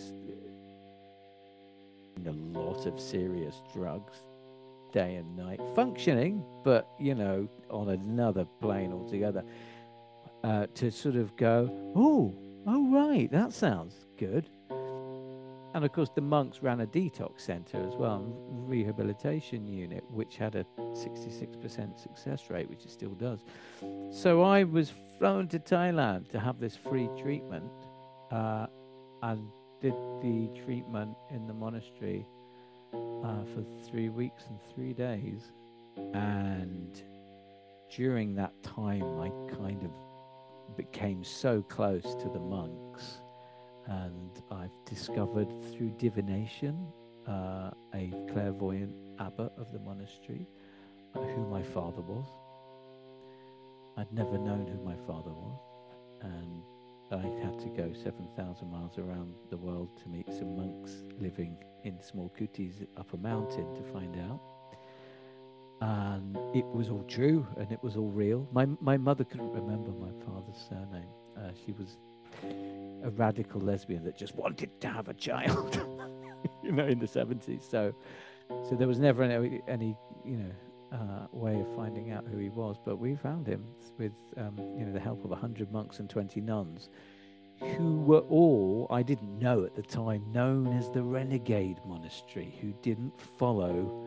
a 2.25 2.31
lot 2.31 2.87
of 2.87 2.99
serious 2.99 3.61
drugs 3.71 4.23
day 4.91 5.15
and 5.15 5.37
night, 5.37 5.59
functioning, 5.75 6.43
but 6.63 6.87
you 6.99 7.13
know, 7.13 7.47
on 7.69 7.89
another 7.89 8.45
plane 8.61 8.91
altogether, 8.91 9.43
uh, 10.43 10.65
to 10.73 10.89
sort 10.89 11.17
of 11.17 11.35
go, 11.35 11.69
oh, 11.95 12.33
oh, 12.65 12.91
right, 12.91 13.31
that 13.31 13.53
sounds 13.53 13.93
good. 14.17 14.49
And 15.75 15.83
of 15.83 15.91
course, 15.91 16.09
the 16.15 16.21
monks 16.21 16.63
ran 16.63 16.79
a 16.79 16.87
detox 16.87 17.41
center 17.41 17.85
as 17.85 17.95
well, 17.97 18.23
rehabilitation 18.49 19.67
unit, 19.67 20.05
which 20.09 20.37
had 20.37 20.55
a 20.55 20.65
66% 20.79 21.99
success 21.99 22.49
rate, 22.49 22.69
which 22.69 22.85
it 22.85 22.91
still 22.91 23.13
does. 23.15 23.43
So 24.09 24.41
I 24.41 24.63
was 24.63 24.93
flown 25.19 25.49
to 25.49 25.59
Thailand 25.59 26.29
to 26.29 26.39
have 26.39 26.61
this 26.61 26.77
free 26.77 27.09
treatment 27.21 27.69
uh, 28.31 28.67
and 29.21 29.49
did 29.81 29.95
the 30.21 30.49
treatment 30.63 31.17
in 31.29 31.45
the 31.45 31.53
monastery 31.53 32.25
uh, 32.93 33.43
for 33.53 33.65
three 33.91 34.07
weeks 34.07 34.45
and 34.47 34.57
three 34.73 34.93
days. 34.93 35.51
And 36.13 37.01
during 37.93 38.33
that 38.35 38.53
time, 38.63 39.19
I 39.19 39.27
kind 39.53 39.83
of 39.83 40.77
became 40.77 41.21
so 41.21 41.61
close 41.63 42.15
to 42.15 42.29
the 42.29 42.39
monks 42.39 43.17
and 43.87 44.31
I've 44.51 44.71
discovered 44.85 45.47
through 45.71 45.89
divination 45.97 46.87
uh, 47.27 47.71
a 47.93 48.11
clairvoyant 48.31 48.93
abbot 49.19 49.51
of 49.57 49.71
the 49.71 49.79
monastery 49.79 50.47
uh, 51.15 51.19
who 51.19 51.47
my 51.47 51.61
father 51.61 52.01
was. 52.01 52.25
I'd 53.97 54.11
never 54.11 54.37
known 54.37 54.67
who 54.67 54.83
my 54.83 54.95
father 55.07 55.31
was, 55.31 55.59
and 56.21 56.63
I 57.11 57.43
had 57.43 57.59
to 57.59 57.69
go 57.69 57.93
7,000 58.03 58.69
miles 58.69 58.97
around 58.97 59.35
the 59.49 59.57
world 59.57 59.89
to 60.03 60.09
meet 60.09 60.27
some 60.33 60.55
monks 60.57 60.91
living 61.19 61.57
in 61.83 62.01
small 62.01 62.31
kutis 62.37 62.85
up 62.97 63.13
a 63.13 63.17
mountain 63.17 63.73
to 63.75 63.93
find 63.93 64.15
out. 64.29 64.41
And 65.81 66.37
it 66.55 66.65
was 66.65 66.89
all 66.89 67.03
true 67.07 67.45
and 67.57 67.71
it 67.71 67.81
was 67.83 67.95
all 67.95 68.09
real. 68.09 68.47
My, 68.51 68.65
my 68.81 68.97
mother 68.97 69.23
couldn't 69.23 69.51
remember 69.51 69.91
my 69.91 70.11
father's 70.25 70.57
surname. 70.67 71.07
Uh, 71.37 71.51
she 71.65 71.73
was 71.73 71.97
a 73.03 73.09
radical 73.11 73.61
lesbian 73.61 74.03
that 74.03 74.17
just 74.17 74.35
wanted 74.35 74.69
to 74.81 74.87
have 74.87 75.07
a 75.07 75.13
child, 75.13 75.75
you 76.63 76.71
know, 76.71 76.85
in 76.85 76.99
the 76.99 77.07
70s. 77.07 77.69
So, 77.69 77.93
so 78.69 78.75
there 78.75 78.87
was 78.87 78.99
never 78.99 79.23
any, 79.23 79.61
any 79.67 79.95
you 80.23 80.37
know, 80.37 80.51
uh, 80.91 81.27
way 81.31 81.59
of 81.59 81.75
finding 81.75 82.11
out 82.11 82.25
who 82.25 82.37
he 82.37 82.49
was. 82.49 82.77
But 82.83 82.97
we 82.97 83.15
found 83.15 83.47
him 83.47 83.65
with, 83.97 84.13
um, 84.37 84.55
you 84.77 84.85
know, 84.85 84.93
the 84.93 84.99
help 84.99 85.23
of 85.23 85.31
100 85.31 85.71
monks 85.71 85.99
and 85.99 86.09
20 86.09 86.41
nuns 86.41 86.89
who 87.59 88.01
were 88.01 88.19
all, 88.19 88.87
I 88.89 89.01
didn't 89.01 89.39
know 89.39 89.63
at 89.63 89.75
the 89.75 89.81
time, 89.81 90.25
known 90.31 90.67
as 90.77 90.89
the 90.91 91.01
renegade 91.01 91.77
monastery, 91.85 92.53
who 92.61 92.73
didn't 92.81 93.19
follow 93.37 94.03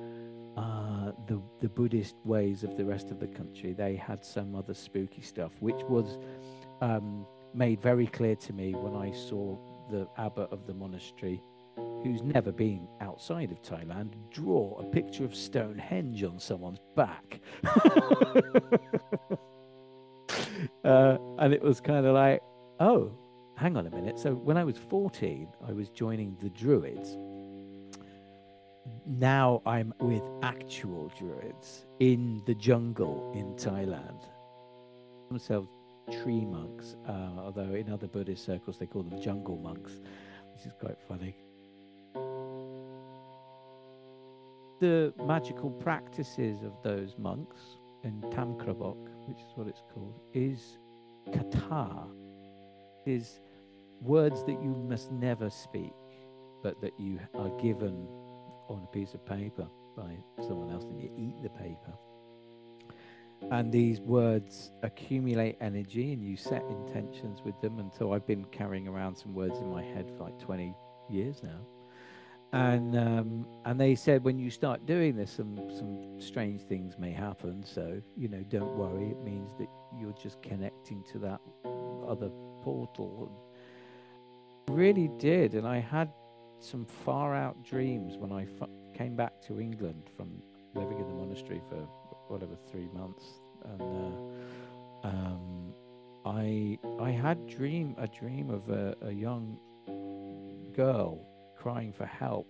uh, 0.56 1.12
the, 1.26 1.40
the 1.60 1.68
Buddhist 1.68 2.16
ways 2.24 2.62
of 2.62 2.76
the 2.76 2.84
rest 2.84 3.10
of 3.10 3.20
the 3.20 3.26
country. 3.26 3.72
They 3.72 3.96
had 3.96 4.24
some 4.24 4.54
other 4.54 4.74
spooky 4.74 5.22
stuff, 5.22 5.52
which 5.60 5.82
was 5.84 6.18
um, 6.80 7.26
made 7.54 7.80
very 7.80 8.06
clear 8.06 8.36
to 8.36 8.52
me 8.52 8.74
when 8.74 8.94
I 8.94 9.12
saw 9.12 9.56
the 9.90 10.08
abbot 10.18 10.48
of 10.50 10.66
the 10.66 10.74
monastery, 10.74 11.42
who's 12.02 12.22
never 12.22 12.52
been 12.52 12.86
outside 13.00 13.50
of 13.50 13.62
Thailand, 13.62 14.12
draw 14.30 14.78
a 14.78 14.84
picture 14.84 15.24
of 15.24 15.34
Stonehenge 15.34 16.22
on 16.24 16.38
someone's 16.38 16.80
back. 16.94 17.40
uh, 20.84 21.16
and 21.38 21.52
it 21.52 21.62
was 21.62 21.80
kind 21.80 22.06
of 22.06 22.14
like, 22.14 22.42
oh, 22.80 23.12
hang 23.56 23.76
on 23.76 23.86
a 23.86 23.90
minute. 23.90 24.18
So 24.18 24.34
when 24.34 24.56
I 24.56 24.64
was 24.64 24.76
14, 24.76 25.48
I 25.66 25.72
was 25.72 25.88
joining 25.88 26.36
the 26.40 26.50
Druids. 26.50 27.16
Now 29.06 29.62
I'm 29.66 29.92
with 30.00 30.22
actual 30.42 31.10
Druids 31.18 31.86
in 31.98 32.42
the 32.46 32.54
jungle 32.54 33.32
in 33.34 33.54
Thailand. 33.54 34.24
Themselves 35.28 35.68
tree 36.10 36.44
monks, 36.44 36.96
uh, 37.08 37.40
although 37.40 37.74
in 37.74 37.90
other 37.90 38.06
Buddhist 38.06 38.44
circles 38.44 38.78
they 38.78 38.86
call 38.86 39.02
them 39.02 39.20
jungle 39.20 39.56
monks, 39.56 39.92
which 40.54 40.66
is 40.66 40.72
quite 40.80 40.98
funny. 41.06 41.34
The 44.80 45.12
magical 45.24 45.70
practices 45.70 46.62
of 46.62 46.72
those 46.82 47.16
monks 47.18 47.56
in 48.04 48.20
Tham 48.30 48.54
Krabok, 48.54 48.96
which 49.26 49.38
is 49.38 49.52
what 49.56 49.66
it's 49.66 49.82
called, 49.92 50.14
is 50.32 50.78
kata, 51.32 52.04
is 53.04 53.40
words 54.00 54.44
that 54.44 54.62
you 54.62 54.76
must 54.88 55.10
never 55.10 55.50
speak, 55.50 55.92
but 56.62 56.80
that 56.80 56.92
you 56.98 57.18
are 57.34 57.50
given 57.60 58.06
on 58.68 58.80
a 58.84 58.92
piece 58.92 59.14
of 59.14 59.24
paper 59.26 59.66
by 59.96 60.16
someone 60.42 60.72
else, 60.72 60.84
and 60.84 61.00
you 61.00 61.10
eat 61.18 61.42
the 61.42 61.50
paper 61.50 61.92
and 63.50 63.72
these 63.72 64.00
words 64.00 64.72
accumulate 64.82 65.56
energy 65.60 66.12
and 66.12 66.22
you 66.22 66.36
set 66.36 66.62
intentions 66.64 67.40
with 67.44 67.58
them 67.60 67.78
and 67.78 67.92
so 67.92 68.12
i've 68.12 68.26
been 68.26 68.44
carrying 68.46 68.88
around 68.88 69.16
some 69.16 69.32
words 69.32 69.58
in 69.58 69.70
my 69.70 69.82
head 69.82 70.10
for 70.16 70.24
like 70.24 70.38
20 70.38 70.74
years 71.10 71.42
now. 71.42 71.60
And 72.52 72.96
um, 72.96 73.46
and 73.66 73.78
they 73.78 73.94
said 73.94 74.24
when 74.24 74.38
you 74.38 74.50
start 74.50 74.86
doing 74.86 75.16
this 75.16 75.30
some 75.30 75.58
some 75.76 76.18
strange 76.18 76.62
things 76.62 76.98
may 76.98 77.12
happen 77.12 77.62
so 77.62 78.00
you 78.16 78.28
know 78.28 78.42
don't 78.48 78.74
worry. 78.74 79.10
It 79.10 79.22
means 79.22 79.50
that 79.58 79.68
you're 80.00 80.14
just 80.14 80.40
connecting 80.40 81.04
to 81.12 81.18
that 81.18 81.40
other 82.08 82.30
portal. 82.62 83.30
Really 84.68 85.08
did 85.18 85.54
and 85.54 85.66
i 85.66 85.78
had 85.78 86.10
some 86.60 86.84
far 86.84 87.34
out 87.34 87.62
dreams 87.64 88.16
when 88.16 88.32
I 88.32 88.46
came 88.94 89.14
back 89.14 89.40
to 89.46 89.60
england 89.60 90.02
from 90.16 90.42
living 90.74 90.98
in 90.98 91.06
the 91.06 91.14
monastery 91.14 91.62
for 91.68 91.88
whatever 92.28 92.56
three 92.70 92.88
months, 92.94 93.24
and 93.64 93.82
uh, 93.82 95.08
um, 95.08 95.74
I 96.24 96.78
I 97.00 97.10
had 97.10 97.46
dream 97.46 97.94
a 97.98 98.06
dream 98.06 98.50
of 98.50 98.68
a, 98.68 98.96
a 99.02 99.12
young 99.12 99.58
girl 100.74 101.18
crying 101.56 101.92
for 101.92 102.06
help. 102.06 102.46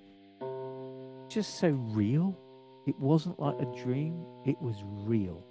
Just 1.29 1.59
so 1.59 1.71
real. 1.71 2.37
It 2.87 2.99
wasn't 2.99 3.39
like 3.39 3.57
a 3.61 3.67
dream. 3.85 4.25
It 4.47 4.61
was 4.63 4.77
real. 4.85 5.45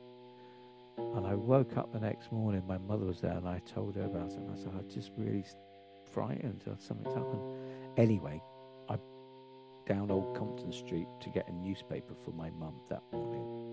And 0.97 1.27
I 1.27 1.35
woke 1.35 1.77
up 1.77 1.93
the 1.93 1.99
next 1.99 2.31
morning. 2.31 2.63
My 2.67 2.79
mother 2.79 3.05
was 3.05 3.21
there, 3.21 3.37
and 3.37 3.47
I 3.47 3.59
told 3.59 3.95
her 3.95 4.05
about 4.05 4.31
it. 4.31 4.37
And 4.37 4.51
I 4.51 4.55
said, 4.55 4.71
"I'm 4.77 4.89
just 4.89 5.11
really 5.17 5.45
frightened. 6.11 6.63
Something's 6.79 7.13
happened." 7.13 7.41
Anyway, 7.97 8.41
I 8.89 8.97
down 9.85 10.11
Old 10.11 10.35
Compton 10.35 10.71
Street 10.71 11.07
to 11.21 11.29
get 11.29 11.47
a 11.47 11.53
newspaper 11.53 12.13
for 12.25 12.31
my 12.31 12.49
mum 12.51 12.75
that 12.89 13.01
morning. 13.11 13.66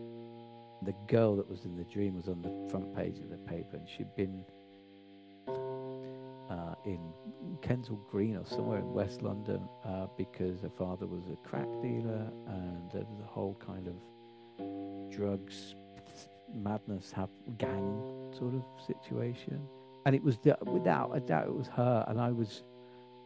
The 0.84 0.94
girl 1.06 1.36
that 1.36 1.48
was 1.48 1.64
in 1.64 1.76
the 1.76 1.84
dream 1.84 2.16
was 2.16 2.28
on 2.28 2.42
the 2.42 2.70
front 2.70 2.94
page 2.94 3.18
of 3.18 3.30
the 3.30 3.38
paper, 3.38 3.76
and 3.76 3.88
she'd 3.88 4.14
been 4.16 4.44
uh, 6.50 6.74
in 6.84 7.00
Kensal 7.62 7.98
Green 8.10 8.36
or 8.36 8.44
somewhere 8.44 8.78
in 8.78 8.92
West 8.92 9.22
London 9.22 9.66
uh, 9.84 10.06
because 10.18 10.60
her 10.60 10.70
father 10.76 11.06
was 11.06 11.22
a 11.32 11.48
crack 11.48 11.68
dealer, 11.80 12.30
and 12.48 12.90
there 12.92 13.04
was 13.04 13.20
a 13.22 13.26
whole 13.26 13.56
kind 13.66 13.88
of 13.88 15.10
drugs 15.10 15.74
madness 16.54 17.12
gang 17.58 18.32
sort 18.38 18.54
of 18.54 18.64
situation. 18.86 19.66
And 20.06 20.14
it 20.14 20.22
was 20.22 20.38
the, 20.38 20.56
without 20.66 21.12
a 21.14 21.20
doubt 21.20 21.46
it 21.46 21.54
was 21.54 21.68
her, 21.68 22.04
and 22.08 22.20
I 22.20 22.30
was 22.30 22.62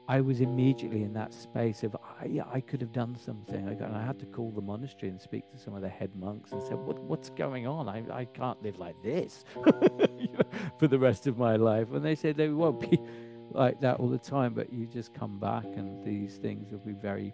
I 0.09 0.23
was 0.23 0.41
immediately 0.41 1.03
in 1.03 1.13
that 1.15 1.35
space 1.35 1.83
of, 1.83 1.95
I, 2.21 2.27
yeah, 2.27 2.45
I 2.53 2.61
could 2.61 2.81
have 2.81 2.93
done 2.93 3.17
something. 3.17 3.69
I, 3.69 3.75
got, 3.75 3.93
I 3.93 4.05
had 4.05 4.19
to 4.21 4.27
call 4.27 4.51
the 4.51 4.61
monastery 4.61 5.11
and 5.11 5.21
speak 5.21 5.51
to 5.53 5.59
some 5.59 5.75
of 5.75 5.83
the 5.83 5.89
head 5.89 6.11
monks 6.17 6.53
and 6.53 6.63
said, 6.63 6.77
what, 6.77 6.99
what's 7.01 7.31
going 7.31 7.67
on? 7.67 7.89
I, 7.89 8.03
I 8.13 8.25
can't 8.25 8.61
live 8.63 8.79
like 8.79 8.97
this 9.03 9.45
for 10.79 10.89
the 10.89 10.99
rest 10.99 11.27
of 11.27 11.39
my 11.39 11.57
life. 11.57 11.93
And 11.93 12.05
they 12.05 12.15
said 12.15 12.37
they 12.37 12.49
won't 12.49 12.81
be 12.81 12.99
like 13.53 13.81
that 13.81 14.01
all 14.01 14.09
the 14.09 14.19
time, 14.19 14.55
but 14.55 14.73
you 14.73 14.87
just 14.87 15.15
come 15.15 15.39
back 15.39 15.65
and 15.65 16.05
these 16.05 16.37
things 16.37 16.73
will 16.73 16.79
be 16.81 16.93
very 16.93 17.33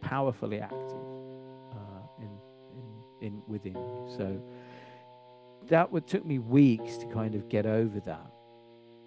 powerfully 0.00 0.60
active 0.60 0.80
uh, 1.72 2.20
in, 2.20 2.30
in, 3.20 3.26
in 3.26 3.42
within 3.48 3.74
you. 3.74 4.14
So 4.16 4.40
that 5.68 5.90
would, 5.90 6.06
took 6.06 6.24
me 6.24 6.38
weeks 6.38 6.96
to 6.98 7.06
kind 7.06 7.34
of 7.34 7.48
get 7.48 7.66
over 7.66 8.00
that 8.00 8.26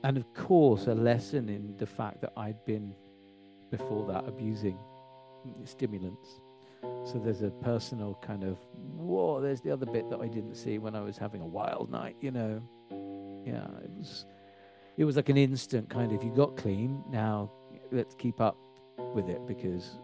and 0.04 0.17
of 0.17 0.34
course 0.36 0.86
a 0.86 0.93
lesson 0.93 1.49
in 1.49 1.75
the 1.78 1.86
fact 1.86 2.21
that 2.21 2.32
I'd 2.38 2.63
been 2.65 2.93
before 3.71 4.06
that 4.13 4.28
abusing 4.28 4.78
stimulants. 5.63 6.41
So 7.05 7.21
there's 7.23 7.41
a 7.41 7.49
personal 7.49 8.17
kind 8.21 8.43
of 8.43 8.58
whoa. 8.95 9.41
There's 9.41 9.62
the 9.62 9.71
other 9.71 9.86
bit 9.86 10.10
that 10.10 10.19
I 10.19 10.27
didn't 10.27 10.55
see 10.55 10.77
when 10.77 10.95
I 10.95 11.01
was 11.01 11.17
having 11.17 11.41
a 11.41 11.45
wild 11.45 11.89
night. 11.91 12.15
You 12.21 12.31
know, 12.31 12.62
yeah, 13.45 13.65
it 13.84 13.91
was 13.97 14.25
it 14.97 15.05
was 15.05 15.15
like 15.15 15.29
an 15.29 15.38
instant 15.38 15.89
kind 15.89 16.12
of 16.12 16.23
you 16.23 16.31
got 16.31 16.58
clean. 16.58 17.03
Now 17.10 17.51
let's 17.91 18.15
keep 18.15 18.41
up 18.41 18.58
with 19.13 19.29
it 19.29 19.45
because 19.47 19.97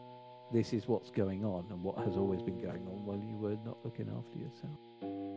this 0.54 0.74
is 0.74 0.88
what's 0.88 1.10
going 1.12 1.46
on 1.46 1.66
and 1.70 1.82
what 1.82 1.98
has 2.00 2.18
always 2.18 2.42
been 2.42 2.60
going 2.60 2.86
on 2.88 3.06
while 3.06 3.18
you 3.18 3.36
were 3.38 3.58
not 3.66 3.78
looking 3.84 4.10
after 4.10 4.38
yourself. 4.38 5.31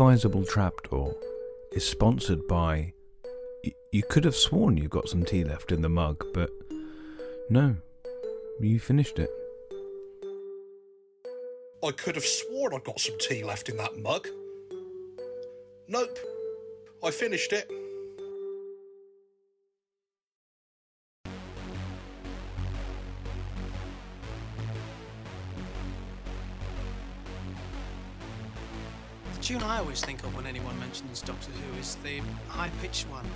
Inadvisable 0.00 0.46
Trapdoor 0.46 1.14
is 1.72 1.86
sponsored 1.86 2.48
by. 2.48 2.94
You 3.92 4.02
could 4.02 4.24
have 4.24 4.34
sworn 4.34 4.78
you 4.78 4.88
got 4.88 5.10
some 5.10 5.26
tea 5.26 5.44
left 5.44 5.72
in 5.72 5.82
the 5.82 5.90
mug, 5.90 6.24
but 6.32 6.48
no, 7.50 7.76
you 8.58 8.80
finished 8.80 9.18
it. 9.18 9.28
I 11.84 11.90
could 11.90 12.14
have 12.14 12.24
sworn 12.24 12.72
I'd 12.72 12.82
got 12.82 12.98
some 12.98 13.18
tea 13.18 13.44
left 13.44 13.68
in 13.68 13.76
that 13.76 13.98
mug. 13.98 14.26
Nope. 15.86 16.18
I 17.04 17.10
finished 17.10 17.52
it. 17.52 17.70
Tune 29.50 29.62
I 29.64 29.78
always 29.78 30.00
think 30.00 30.22
of 30.22 30.36
when 30.36 30.46
anyone 30.46 30.78
mentions 30.78 31.22
Doctor 31.22 31.50
Who 31.50 31.80
is 31.80 31.96
the 32.04 32.20
high 32.46 32.70
pitched 32.80 33.08
one. 33.08 33.26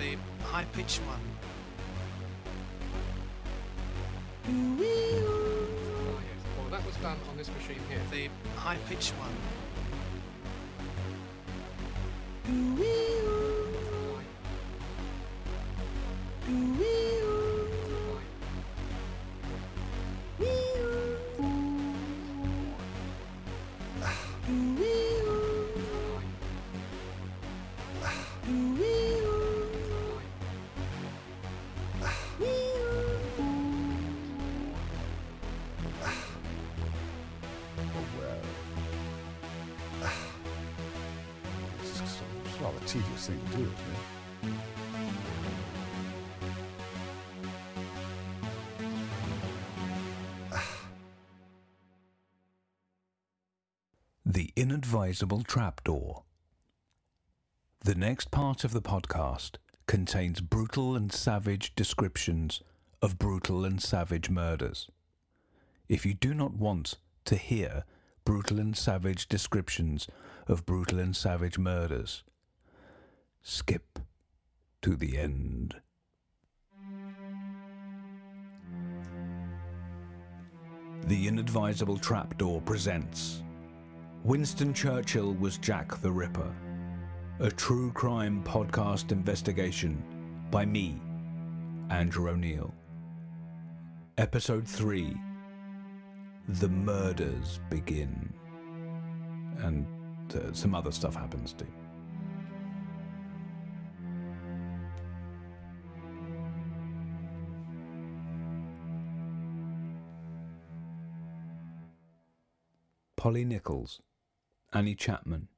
The 0.00 0.16
high 0.42 0.64
pitched 0.72 1.00
one. 1.02 1.20
Oh, 4.48 4.82
yes. 4.82 6.42
Well, 6.58 6.68
that 6.70 6.84
was 6.84 6.96
done 6.96 7.18
on 7.30 7.36
this 7.36 7.48
machine 7.50 7.78
here. 7.88 8.00
The 8.10 8.28
high 8.58 8.78
pitched 8.88 9.12
one. 9.12 9.30
Tedious 42.90 43.28
thing 43.28 43.40
to 43.52 43.56
do, 43.56 43.62
isn't 43.62 43.74
it? 44.42 44.54
The 54.26 54.52
Inadvisable 54.56 55.42
Trapdoor. 55.42 56.24
The 57.82 57.94
next 57.94 58.30
part 58.30 58.64
of 58.64 58.72
the 58.72 58.82
podcast 58.82 59.56
contains 59.86 60.40
brutal 60.40 60.94
and 60.96 61.12
savage 61.12 61.74
descriptions 61.74 62.60
of 63.00 63.18
brutal 63.18 63.64
and 63.64 63.80
savage 63.80 64.28
murders. 64.28 64.88
If 65.88 66.04
you 66.04 66.14
do 66.14 66.34
not 66.34 66.54
want 66.54 66.96
to 67.24 67.36
hear 67.36 67.84
brutal 68.24 68.60
and 68.60 68.76
savage 68.76 69.28
descriptions 69.28 70.06
of 70.46 70.66
brutal 70.66 70.98
and 70.98 71.16
savage 71.16 71.58
murders, 71.58 72.22
skip 73.42 73.98
to 74.82 74.96
the 74.96 75.18
end. 75.18 75.74
The 81.06 81.26
Inadvisable 81.26 81.98
Trapdoor 81.98 82.60
presents 82.60 83.42
Winston 84.22 84.74
Churchill 84.74 85.34
was 85.34 85.56
Jack 85.58 86.00
the 86.02 86.10
Ripper, 86.10 86.54
a 87.40 87.50
true 87.50 87.90
crime 87.92 88.44
podcast 88.44 89.12
investigation 89.12 90.02
by 90.50 90.66
me, 90.66 91.00
Andrew 91.88 92.28
O'Neill. 92.28 92.74
Episode 94.18 94.68
3 94.68 95.16
The 96.48 96.68
Murders 96.68 97.60
Begin. 97.70 98.32
And 99.60 99.86
uh, 100.34 100.52
some 100.52 100.74
other 100.74 100.92
stuff 100.92 101.14
happens 101.14 101.54
too. 101.54 101.66
Polly 113.20 113.44
Nichols, 113.44 114.00
Annie 114.72 114.94
Chapman, 114.94 115.48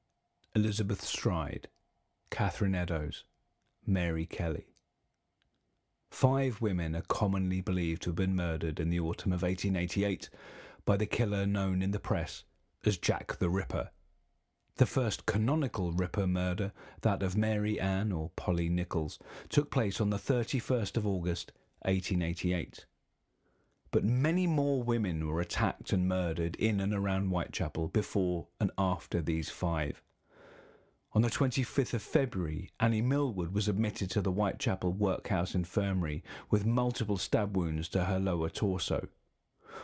Elizabeth 0.53 1.01
Stride, 1.01 1.69
Catherine 2.29 2.75
Eddowes, 2.75 3.23
Mary 3.87 4.25
Kelly. 4.25 4.67
Five 6.11 6.59
women 6.59 6.93
are 6.93 7.03
commonly 7.03 7.61
believed 7.61 8.01
to 8.01 8.09
have 8.09 8.17
been 8.17 8.35
murdered 8.35 8.81
in 8.81 8.89
the 8.89 8.99
autumn 8.99 9.31
of 9.31 9.43
1888 9.43 10.29
by 10.83 10.97
the 10.97 11.05
killer 11.05 11.45
known 11.45 11.81
in 11.81 11.91
the 11.91 12.01
press 12.01 12.43
as 12.85 12.97
Jack 12.97 13.37
the 13.37 13.49
Ripper. 13.49 13.91
The 14.75 14.85
first 14.85 15.25
canonical 15.25 15.93
Ripper 15.93 16.27
murder, 16.27 16.73
that 16.99 17.23
of 17.23 17.37
Mary 17.37 17.79
Ann 17.79 18.11
or 18.11 18.31
Polly 18.35 18.67
Nichols, 18.67 19.19
took 19.47 19.71
place 19.71 20.01
on 20.01 20.09
the 20.09 20.17
31st 20.17 20.97
of 20.97 21.07
August 21.07 21.53
1888. 21.83 22.87
But 23.93 24.03
many 24.03 24.47
more 24.47 24.81
women 24.81 25.27
were 25.27 25.39
attacked 25.39 25.93
and 25.93 26.07
murdered 26.07 26.55
in 26.55 26.79
and 26.79 26.95
around 26.95 27.27
Whitechapel 27.27 27.89
before 27.89 28.47
and 28.59 28.71
after 28.75 29.21
these 29.21 29.51
five. 29.51 30.01
On 31.11 31.21
the 31.21 31.29
25th 31.29 31.93
of 31.93 32.01
February, 32.01 32.71
Annie 32.79 33.03
Millwood 33.03 33.53
was 33.53 33.67
admitted 33.67 34.09
to 34.09 34.21
the 34.23 34.31
Whitechapel 34.31 34.93
Workhouse 34.93 35.53
Infirmary 35.53 36.23
with 36.49 36.65
multiple 36.65 37.17
stab 37.17 37.55
wounds 37.55 37.87
to 37.89 38.05
her 38.05 38.19
lower 38.19 38.49
torso. 38.49 39.09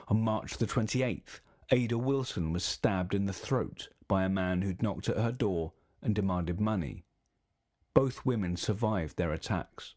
On 0.07 0.19
March 0.19 0.57
the 0.57 0.65
28th, 0.65 1.41
Ada 1.69 1.99
Wilson 1.99 2.51
was 2.51 2.63
stabbed 2.63 3.13
in 3.13 3.27
the 3.27 3.31
throat 3.31 3.89
by 4.07 4.23
a 4.23 4.29
man 4.29 4.63
who'd 4.63 4.81
knocked 4.81 5.07
at 5.07 5.17
her 5.17 5.31
door 5.31 5.73
and 6.01 6.15
demanded 6.15 6.59
money. 6.59 7.03
Both 7.93 8.25
women 8.25 8.57
survived 8.57 9.17
their 9.17 9.31
attacks. 9.31 9.93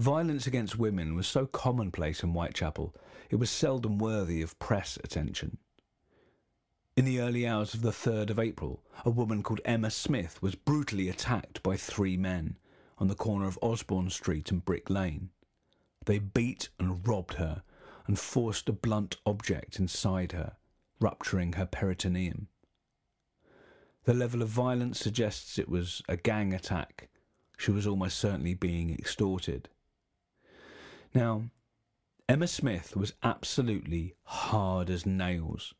Violence 0.00 0.46
against 0.46 0.78
women 0.78 1.14
was 1.14 1.26
so 1.26 1.44
commonplace 1.44 2.22
in 2.22 2.30
Whitechapel, 2.30 2.96
it 3.28 3.36
was 3.36 3.50
seldom 3.50 3.98
worthy 3.98 4.40
of 4.40 4.58
press 4.58 4.98
attention. 5.04 5.58
In 6.96 7.04
the 7.04 7.20
early 7.20 7.46
hours 7.46 7.74
of 7.74 7.82
the 7.82 7.90
3rd 7.90 8.30
of 8.30 8.38
April, 8.38 8.82
a 9.04 9.10
woman 9.10 9.42
called 9.42 9.60
Emma 9.62 9.90
Smith 9.90 10.40
was 10.40 10.54
brutally 10.54 11.10
attacked 11.10 11.62
by 11.62 11.76
three 11.76 12.16
men 12.16 12.56
on 12.96 13.08
the 13.08 13.14
corner 13.14 13.46
of 13.46 13.58
Osborne 13.60 14.08
Street 14.08 14.50
and 14.50 14.64
Brick 14.64 14.88
Lane. 14.88 15.28
They 16.06 16.18
beat 16.18 16.70
and 16.78 17.06
robbed 17.06 17.34
her 17.34 17.62
and 18.06 18.18
forced 18.18 18.70
a 18.70 18.72
blunt 18.72 19.18
object 19.26 19.78
inside 19.78 20.32
her, 20.32 20.56
rupturing 20.98 21.52
her 21.52 21.66
peritoneum. 21.66 22.48
The 24.04 24.14
level 24.14 24.40
of 24.40 24.48
violence 24.48 24.98
suggests 24.98 25.58
it 25.58 25.68
was 25.68 26.00
a 26.08 26.16
gang 26.16 26.54
attack. 26.54 27.10
She 27.58 27.70
was 27.70 27.86
almost 27.86 28.18
certainly 28.18 28.54
being 28.54 28.94
extorted. 28.94 29.68
Now, 31.14 31.50
Emma 32.28 32.46
Smith 32.46 32.96
was 32.96 33.14
absolutely 33.22 34.14
hard 34.22 34.88
as 34.88 35.04
nails. 35.04 35.74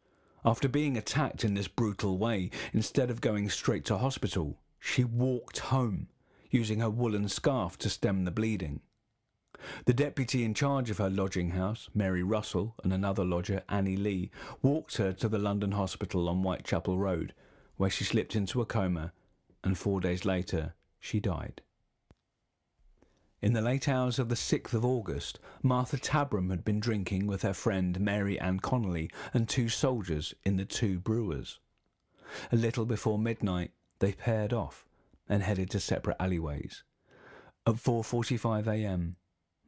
After 0.45 0.69
being 0.69 0.97
attacked 0.97 1.45
in 1.45 1.55
this 1.55 1.69
brutal 1.69 2.19
way, 2.19 2.51
instead 2.73 3.11
of 3.11 3.21
going 3.21 3.49
straight 3.51 3.85
to 3.85 3.99
hospital, 3.99 4.59
she 4.81 5.05
walked 5.05 5.59
home, 5.59 6.09
using 6.51 6.81
her 6.81 6.91
woolen 6.91 7.29
scarf 7.29 7.79
to 7.79 7.91
stem 7.91 8.25
the 8.25 8.33
bleeding. 8.33 8.81
The 9.85 9.95
deputy 9.95 10.43
in 10.43 10.55
charge 10.55 10.91
of 10.91 10.99
her 10.99 11.11
lodging 11.11 11.51
house, 11.51 11.89
Mary 11.95 12.25
Russell, 12.25 12.75
and 12.83 12.93
another 12.93 13.25
lodger, 13.25 13.63
Annie 13.69 13.97
Lee, 13.97 14.31
walked 14.63 14.97
her 14.97 15.13
to 15.13 15.29
the 15.29 15.39
London 15.39 15.73
hospital 15.73 16.29
on 16.29 16.43
Whitechapel 16.43 16.99
Road, 16.99 17.35
where 17.77 17.91
she 17.91 18.03
slipped 18.03 18.35
into 18.35 18.61
a 18.61 18.67
coma, 18.67 19.13
and 19.63 19.79
four 19.79 20.01
days 20.01 20.25
later 20.25 20.75
she 20.99 21.21
died. 21.21 21.63
In 23.43 23.55
the 23.55 23.63
late 23.63 23.89
hours 23.89 24.19
of 24.19 24.29
the 24.29 24.35
6th 24.35 24.75
of 24.75 24.85
August, 24.85 25.39
Martha 25.63 25.97
Tabram 25.97 26.51
had 26.51 26.63
been 26.63 26.79
drinking 26.79 27.27
with 27.27 27.41
her 27.41 27.55
friend 27.55 27.99
Mary 27.99 28.39
Ann 28.39 28.61
Connolly 28.61 29.11
and 29.33 29.49
two 29.49 29.71
soldiers 29.71 30.35
in 30.45 30.59
the 30.59 30.67
Two 30.67 30.99
Brewers. 30.99 31.59
A 32.53 32.57
little 32.57 32.85
before 32.85 33.19
midnight, 33.19 33.71
they 33.99 34.13
paired 34.13 34.53
off 34.53 34.85
and 35.27 35.43
headed 35.43 35.71
to 35.71 35.81
separate 35.81 36.19
alleyways. 36.21 36.83
At 37.67 37.77
4:45 37.77 38.67
a.m., 38.67 39.17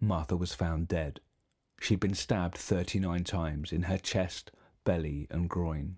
Martha 0.01 0.37
was 0.37 0.55
found 0.55 0.89
dead. 0.89 1.21
She'd 1.81 2.01
been 2.01 2.15
stabbed 2.15 2.59
39 2.59 3.25
times 3.25 3.73
in 3.73 3.85
her 3.85 3.99
chest, 3.99 4.51
belly, 4.85 5.27
and 5.31 5.49
groin. 5.49 5.97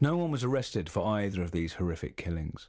No 0.00 0.16
one 0.16 0.30
was 0.30 0.44
arrested 0.44 0.88
for 0.88 1.04
either 1.16 1.42
of 1.42 1.50
these 1.50 1.74
horrific 1.74 2.16
killings. 2.16 2.68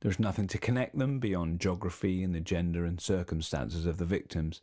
There 0.00 0.10
is 0.10 0.18
nothing 0.18 0.46
to 0.48 0.58
connect 0.58 0.98
them 0.98 1.18
beyond 1.18 1.60
geography 1.60 2.22
and 2.22 2.34
the 2.34 2.40
gender 2.40 2.84
and 2.84 3.00
circumstances 3.00 3.84
of 3.84 3.98
the 3.98 4.06
victims. 4.06 4.62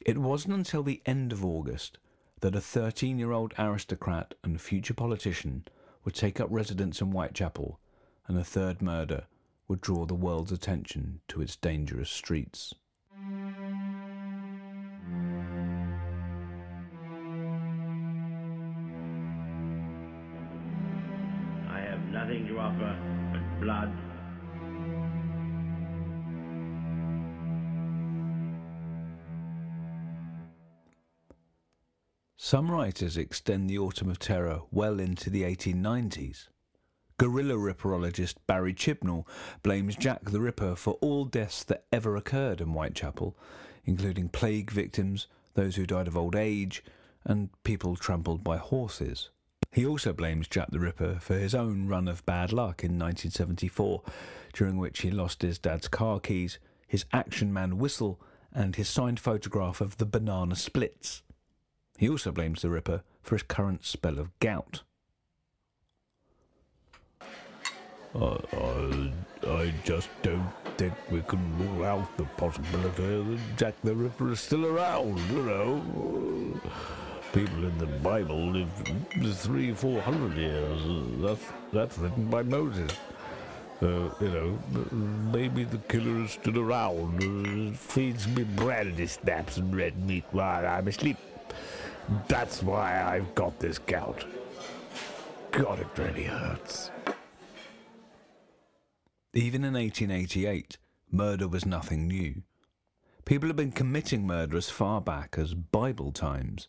It 0.00 0.18
wasn't 0.18 0.54
until 0.54 0.82
the 0.82 1.02
end 1.04 1.32
of 1.32 1.44
August 1.44 1.98
that 2.40 2.56
a 2.56 2.60
13 2.60 3.18
year 3.18 3.32
old 3.32 3.52
aristocrat 3.58 4.34
and 4.42 4.60
future 4.60 4.94
politician 4.94 5.64
would 6.04 6.14
take 6.14 6.40
up 6.40 6.48
residence 6.50 7.00
in 7.00 7.08
Whitechapel, 7.08 7.78
and 8.26 8.38
a 8.38 8.44
third 8.44 8.82
murder 8.82 9.26
would 9.68 9.80
draw 9.80 10.06
the 10.06 10.14
world's 10.14 10.52
attention 10.52 11.20
to 11.28 11.40
its 11.40 11.54
dangerous 11.56 12.10
streets. 12.10 12.74
Some 32.52 32.70
writers 32.70 33.16
extend 33.16 33.70
the 33.70 33.78
Autumn 33.78 34.10
of 34.10 34.18
Terror 34.18 34.60
well 34.70 35.00
into 35.00 35.30
the 35.30 35.42
1890s. 35.42 36.48
Guerrilla 37.16 37.54
ripperologist 37.54 38.34
Barry 38.46 38.74
Chibnall 38.74 39.26
blames 39.62 39.96
Jack 39.96 40.24
the 40.24 40.38
Ripper 40.38 40.76
for 40.76 40.98
all 41.00 41.24
deaths 41.24 41.64
that 41.64 41.86
ever 41.90 42.14
occurred 42.14 42.60
in 42.60 42.74
Whitechapel, 42.74 43.34
including 43.86 44.28
plague 44.28 44.70
victims, 44.70 45.28
those 45.54 45.76
who 45.76 45.86
died 45.86 46.06
of 46.06 46.14
old 46.14 46.36
age, 46.36 46.84
and 47.24 47.48
people 47.64 47.96
trampled 47.96 48.44
by 48.44 48.58
horses. 48.58 49.30
He 49.70 49.86
also 49.86 50.12
blames 50.12 50.46
Jack 50.46 50.72
the 50.72 50.78
Ripper 50.78 51.20
for 51.22 51.38
his 51.38 51.54
own 51.54 51.88
run 51.88 52.06
of 52.06 52.26
bad 52.26 52.52
luck 52.52 52.84
in 52.84 52.98
1974, 52.98 54.02
during 54.52 54.76
which 54.76 55.00
he 55.00 55.10
lost 55.10 55.40
his 55.40 55.58
dad's 55.58 55.88
car 55.88 56.20
keys, 56.20 56.58
his 56.86 57.06
Action 57.14 57.50
Man 57.50 57.78
whistle, 57.78 58.20
and 58.52 58.76
his 58.76 58.90
signed 58.90 59.20
photograph 59.20 59.80
of 59.80 59.96
the 59.96 60.04
banana 60.04 60.54
splits. 60.54 61.22
He 62.02 62.08
also 62.08 62.32
blames 62.32 62.62
the 62.62 62.68
Ripper 62.68 63.04
for 63.22 63.36
his 63.36 63.44
current 63.44 63.84
spell 63.84 64.18
of 64.18 64.36
gout. 64.40 64.82
I, 68.12 69.12
I, 69.46 69.72
just 69.84 70.08
don't 70.20 70.50
think 70.76 70.94
we 71.12 71.20
can 71.20 71.38
rule 71.60 71.84
out 71.84 72.16
the 72.16 72.24
possibility 72.24 73.22
that 73.22 73.38
Jack 73.56 73.74
the 73.84 73.94
Ripper 73.94 74.32
is 74.32 74.40
still 74.40 74.66
around, 74.66 75.16
you 75.30 75.42
know. 75.44 76.60
People 77.32 77.66
in 77.66 77.78
the 77.78 77.86
Bible 77.86 78.50
lived 78.50 79.36
three, 79.36 79.72
four 79.72 80.00
hundred 80.00 80.36
years. 80.36 80.80
That's, 81.20 81.44
that's 81.72 81.98
written 81.98 82.28
by 82.28 82.42
Moses. 82.42 82.90
Uh, 83.80 84.10
you 84.20 84.28
know, 84.28 84.58
maybe 85.32 85.62
the 85.62 85.78
killer 85.88 86.24
is 86.24 86.32
still 86.32 86.58
around. 86.58 87.22
Uh, 87.22 87.76
feeds 87.76 88.26
me 88.26 88.42
brandy 88.42 89.06
snaps 89.06 89.58
and 89.58 89.76
red 89.76 89.96
meat 90.04 90.24
while 90.32 90.66
I'm 90.66 90.88
asleep. 90.88 91.16
That's 92.28 92.62
why 92.62 93.02
I've 93.02 93.34
got 93.34 93.58
this 93.58 93.78
gout. 93.78 94.24
God, 95.50 95.80
it 95.80 95.86
really 95.96 96.24
hurts. 96.24 96.90
Even 99.34 99.64
in 99.64 99.74
1888, 99.74 100.78
murder 101.10 101.48
was 101.48 101.64
nothing 101.64 102.06
new. 102.06 102.42
People 103.24 103.48
had 103.48 103.56
been 103.56 103.72
committing 103.72 104.26
murder 104.26 104.56
as 104.56 104.68
far 104.68 105.00
back 105.00 105.36
as 105.38 105.54
Bible 105.54 106.10
times. 106.12 106.68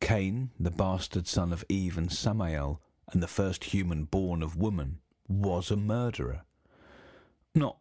Cain, 0.00 0.50
the 0.60 0.70
bastard 0.70 1.26
son 1.26 1.52
of 1.52 1.64
Eve 1.68 1.98
and 1.98 2.12
Samael, 2.12 2.80
and 3.12 3.22
the 3.22 3.26
first 3.26 3.64
human 3.64 4.04
born 4.04 4.42
of 4.42 4.56
woman, 4.56 4.98
was 5.26 5.70
a 5.70 5.76
murderer. 5.76 6.42
Not 7.54 7.78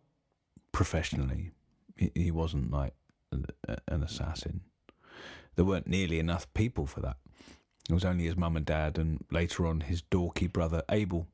professionally. 0.71 1.52
He 2.15 2.32
wasn't 2.32 2.71
like 2.71 2.93
an 3.32 4.04
assassin. 4.04 4.62
There 5.58 5.65
weren't 5.65 5.88
nearly 5.88 6.20
enough 6.20 6.52
people 6.54 6.86
for 6.86 7.02
that. 7.02 7.17
It 7.89 7.93
was 7.93 8.06
only 8.06 8.26
his 8.26 8.38
mum 8.38 8.56
and 8.56 8.65
dad, 8.65 8.98
and 8.98 9.26
later 9.32 9.65
on 9.65 9.82
his 9.82 10.02
dorky 10.02 10.52
brother 10.52 10.84
Abel. 10.89 11.28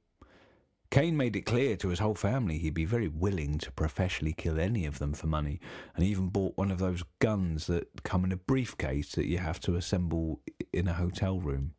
Cain 0.89 1.17
made 1.17 1.35
it 1.35 1.41
clear 1.41 1.75
to 1.75 1.89
his 1.89 1.99
whole 1.99 2.15
family 2.15 2.59
he'd 2.59 2.73
be 2.73 2.85
very 2.85 3.07
willing 3.07 3.57
to 3.57 3.71
professionally 3.71 4.31
kill 4.31 4.59
any 4.59 4.85
of 4.85 4.99
them 4.99 5.13
for 5.13 5.27
money, 5.27 5.59
and 5.95 6.05
even 6.05 6.29
bought 6.29 6.55
one 6.55 6.71
of 6.71 6.77
those 6.77 7.03
guns 7.19 7.67
that 7.67 8.03
come 8.03 8.23
in 8.23 8.31
a 8.31 8.37
briefcase 8.37 9.11
that 9.13 9.27
you 9.27 9.39
have 9.39 9.59
to 9.59 9.75
assemble 9.75 10.39
in 10.71 10.87
a 10.87 10.93
hotel 10.93 11.39
room. 11.39 11.73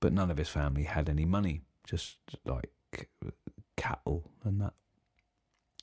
But 0.00 0.12
none 0.12 0.30
of 0.30 0.36
his 0.36 0.48
family 0.48 0.82
had 0.82 1.08
any 1.08 1.24
money, 1.24 1.62
just 1.84 2.18
like 2.44 2.70
cattle 3.76 4.30
and 4.44 4.60
that. 4.60 4.74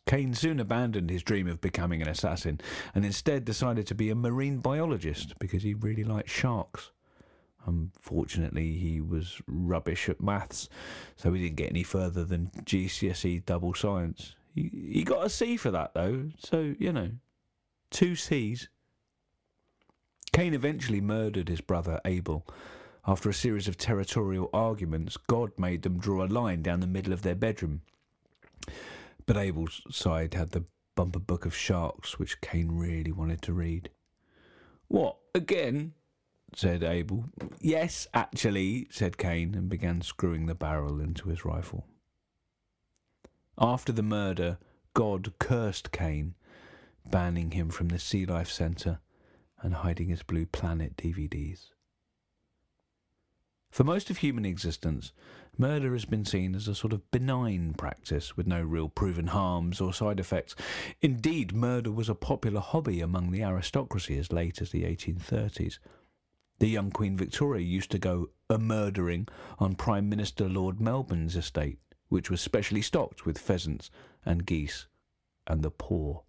Cain 0.07 0.33
soon 0.33 0.59
abandoned 0.59 1.09
his 1.09 1.21
dream 1.21 1.47
of 1.47 1.59
becoming 1.59 2.01
an 2.01 2.07
assassin 2.07 2.61
and 2.95 3.05
instead 3.05 3.43
decided 3.43 3.85
to 3.85 3.93
be 3.93 4.09
a 4.09 4.15
marine 4.15 4.59
biologist 4.59 5.37
because 5.37 5.63
he 5.63 5.73
really 5.73 6.05
liked 6.05 6.29
sharks. 6.29 6.91
Unfortunately, 7.65 8.77
he 8.77 9.01
was 9.01 9.41
rubbish 9.45 10.07
at 10.07 10.21
maths, 10.21 10.69
so 11.17 11.33
he 11.33 11.43
didn't 11.43 11.57
get 11.57 11.71
any 11.71 11.83
further 11.83 12.23
than 12.23 12.49
GCSE 12.63 13.45
double 13.45 13.73
science. 13.73 14.35
He, 14.55 14.71
he 14.93 15.03
got 15.03 15.25
a 15.25 15.29
C 15.29 15.57
for 15.57 15.71
that, 15.71 15.93
though, 15.93 16.29
so, 16.39 16.73
you 16.79 16.93
know, 16.93 17.11
two 17.91 18.15
C's. 18.15 18.69
Cain 20.31 20.53
eventually 20.53 21.01
murdered 21.01 21.49
his 21.49 21.61
brother 21.61 21.99
Abel 22.05 22.47
After 23.05 23.29
a 23.29 23.33
series 23.33 23.67
of 23.67 23.77
territorial 23.77 24.49
arguments, 24.53 25.17
God 25.17 25.51
made 25.57 25.81
them 25.81 25.99
draw 25.99 26.23
a 26.23 26.27
line 26.27 26.61
down 26.61 26.79
the 26.79 26.87
middle 26.87 27.11
of 27.11 27.23
their 27.23 27.35
bedroom. 27.35 27.81
But 29.27 29.37
Abel's 29.37 29.83
side 29.91 30.33
had 30.33 30.51
the 30.51 30.63
bumper 30.95 31.19
book 31.19 31.45
of 31.45 31.55
sharks, 31.55 32.17
which 32.17 32.41
Cain 32.41 32.71
really 32.71 33.11
wanted 33.11 33.43
to 33.43 33.53
read. 33.53 33.91
What, 34.87 35.17
again? 35.35 35.93
said 36.55 36.81
Abel. 36.81 37.25
Yes, 37.59 38.07
actually, 38.13 38.87
said 38.89 39.17
Cain, 39.17 39.53
and 39.53 39.69
began 39.69 40.01
screwing 40.01 40.45
the 40.45 40.55
barrel 40.55 41.01
into 41.01 41.27
his 41.27 41.43
rifle. 41.43 41.85
After 43.59 43.91
the 43.91 44.01
murder, 44.01 44.59
God 44.93 45.33
cursed 45.39 45.91
Cain, 45.91 46.35
banning 47.05 47.51
him 47.51 47.69
from 47.69 47.89
the 47.89 47.99
Sea 47.99 48.25
Life 48.25 48.49
Centre 48.49 48.99
and 49.61 49.73
hiding 49.75 50.07
his 50.07 50.23
Blue 50.23 50.45
Planet 50.45 50.95
DVDs. 50.95 51.71
For 53.69 53.83
most 53.83 54.09
of 54.09 54.17
human 54.17 54.45
existence, 54.45 55.11
murder 55.59 55.93
has 55.93 56.05
been 56.05 56.25
seen 56.25 56.55
as 56.55 56.67
a 56.67 56.75
sort 56.75 56.93
of 56.93 57.09
benign 57.11 57.73
practice 57.73 58.35
with 58.35 58.47
no 58.47 58.61
real 58.61 58.89
proven 58.89 59.27
harms 59.27 59.81
or 59.81 59.93
side 59.93 60.19
effects. 60.19 60.55
Indeed, 61.01 61.53
murder 61.53 61.91
was 61.91 62.09
a 62.09 62.15
popular 62.15 62.61
hobby 62.61 63.01
among 63.01 63.31
the 63.31 63.43
aristocracy 63.43 64.17
as 64.17 64.31
late 64.31 64.61
as 64.61 64.71
the 64.71 64.83
1830s. 64.83 65.79
The 66.59 66.67
young 66.67 66.91
Queen 66.91 67.17
Victoria 67.17 67.61
used 67.63 67.91
to 67.91 67.99
go 67.99 68.29
a 68.49 68.57
murdering 68.57 69.27
on 69.59 69.75
Prime 69.75 70.09
Minister 70.09 70.49
Lord 70.49 70.79
Melbourne's 70.79 71.35
estate, 71.35 71.79
which 72.09 72.29
was 72.29 72.41
specially 72.41 72.81
stocked 72.81 73.25
with 73.25 73.37
pheasants 73.37 73.91
and 74.25 74.45
geese 74.45 74.87
and 75.45 75.63
the 75.63 75.71
poor. 75.71 76.23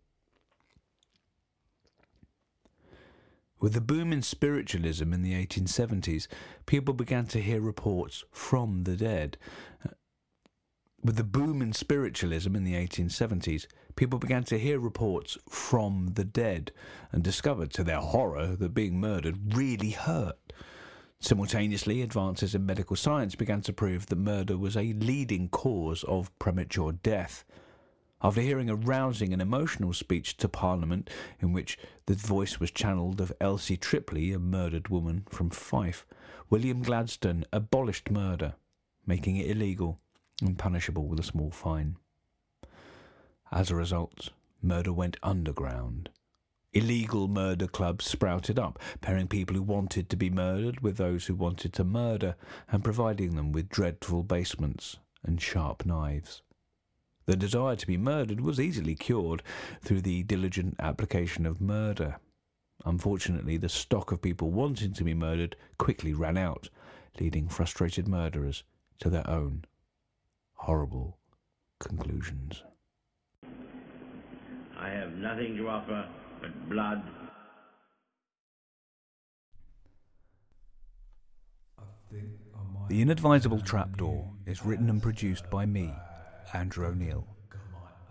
With 3.60 3.72
the 3.72 3.80
boom 3.80 4.12
in 4.12 4.22
spiritualism 4.22 5.12
in 5.12 5.22
the 5.22 5.34
1870s, 5.34 6.28
people 6.66 6.94
began 6.94 7.26
to 7.26 7.40
hear 7.40 7.60
reports 7.60 8.22
from 8.30 8.84
the 8.84 8.94
dead. 8.94 9.36
Uh, 9.84 9.90
with 11.02 11.16
the 11.16 11.24
boom 11.24 11.60
in 11.60 11.72
spiritualism 11.72 12.54
in 12.54 12.64
the 12.64 12.74
1870s, 12.74 13.66
people 13.96 14.18
began 14.20 14.44
to 14.44 14.58
hear 14.58 14.78
reports 14.78 15.36
from 15.48 16.12
the 16.14 16.24
dead 16.24 16.70
and 17.10 17.24
discovered 17.24 17.72
to 17.72 17.82
their 17.82 18.00
horror 18.00 18.54
that 18.56 18.74
being 18.74 19.00
murdered 19.00 19.56
really 19.56 19.90
hurt. 19.90 20.52
Simultaneously, 21.20 22.00
advances 22.00 22.54
in 22.54 22.64
medical 22.64 22.94
science 22.94 23.34
began 23.34 23.60
to 23.62 23.72
prove 23.72 24.06
that 24.06 24.16
murder 24.16 24.56
was 24.56 24.76
a 24.76 24.92
leading 24.92 25.48
cause 25.48 26.04
of 26.04 26.36
premature 26.38 26.92
death. 26.92 27.44
After 28.20 28.40
hearing 28.40 28.68
a 28.68 28.74
rousing 28.74 29.32
and 29.32 29.40
emotional 29.40 29.92
speech 29.92 30.36
to 30.38 30.48
Parliament 30.48 31.08
in 31.40 31.52
which 31.52 31.78
the 32.06 32.14
voice 32.14 32.58
was 32.58 32.72
channeled 32.72 33.20
of 33.20 33.32
Elsie 33.40 33.76
Tripley, 33.76 34.32
a 34.32 34.40
murdered 34.40 34.88
woman 34.88 35.24
from 35.30 35.50
Fife, 35.50 36.04
William 36.50 36.82
Gladstone 36.82 37.44
abolished 37.52 38.10
murder, 38.10 38.54
making 39.06 39.36
it 39.36 39.48
illegal 39.48 40.00
and 40.42 40.58
punishable 40.58 41.06
with 41.06 41.20
a 41.20 41.24
small 41.24 41.52
fine. 41.52 41.96
As 43.52 43.70
a 43.70 43.76
result, 43.76 44.30
murder 44.60 44.92
went 44.92 45.16
underground. 45.22 46.10
Illegal 46.72 47.28
murder 47.28 47.68
clubs 47.68 48.04
sprouted 48.04 48.58
up, 48.58 48.80
pairing 49.00 49.28
people 49.28 49.54
who 49.54 49.62
wanted 49.62 50.10
to 50.10 50.16
be 50.16 50.28
murdered 50.28 50.80
with 50.80 50.96
those 50.96 51.26
who 51.26 51.34
wanted 51.34 51.72
to 51.74 51.84
murder 51.84 52.34
and 52.70 52.82
providing 52.82 53.36
them 53.36 53.52
with 53.52 53.68
dreadful 53.68 54.24
basements 54.24 54.98
and 55.22 55.40
sharp 55.40 55.86
knives. 55.86 56.42
The 57.28 57.36
desire 57.36 57.76
to 57.76 57.86
be 57.86 57.98
murdered 57.98 58.40
was 58.40 58.58
easily 58.58 58.94
cured 58.94 59.42
through 59.82 60.00
the 60.00 60.22
diligent 60.22 60.76
application 60.78 61.44
of 61.44 61.60
murder. 61.60 62.16
Unfortunately, 62.86 63.58
the 63.58 63.68
stock 63.68 64.10
of 64.12 64.22
people 64.22 64.50
wanting 64.50 64.94
to 64.94 65.04
be 65.04 65.12
murdered 65.12 65.54
quickly 65.76 66.14
ran 66.14 66.38
out, 66.38 66.70
leading 67.20 67.46
frustrated 67.46 68.08
murderers 68.08 68.64
to 69.00 69.10
their 69.10 69.28
own 69.28 69.66
horrible 70.54 71.18
conclusions. 71.80 72.62
I 74.78 74.88
have 74.88 75.12
nothing 75.12 75.54
to 75.58 75.68
offer 75.68 76.08
but 76.40 76.70
blood. 76.70 77.02
The 82.88 83.02
Inadvisable 83.02 83.60
Trapdoor 83.60 84.30
is 84.46 84.64
written 84.64 84.88
and 84.88 85.02
produced 85.02 85.50
by 85.50 85.66
me, 85.66 85.92
Andrew 86.52 86.86
O'Neill. 86.86 87.26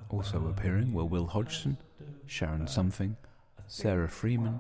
Also 0.10 0.48
appearing 0.48 0.94
were 0.94 1.06
Wil 1.06 1.26
Hodgson, 1.26 1.78
Sharon 2.26 2.66
Sumfing, 2.66 3.16
Sarah 3.68 4.10
Freeman, 4.10 4.60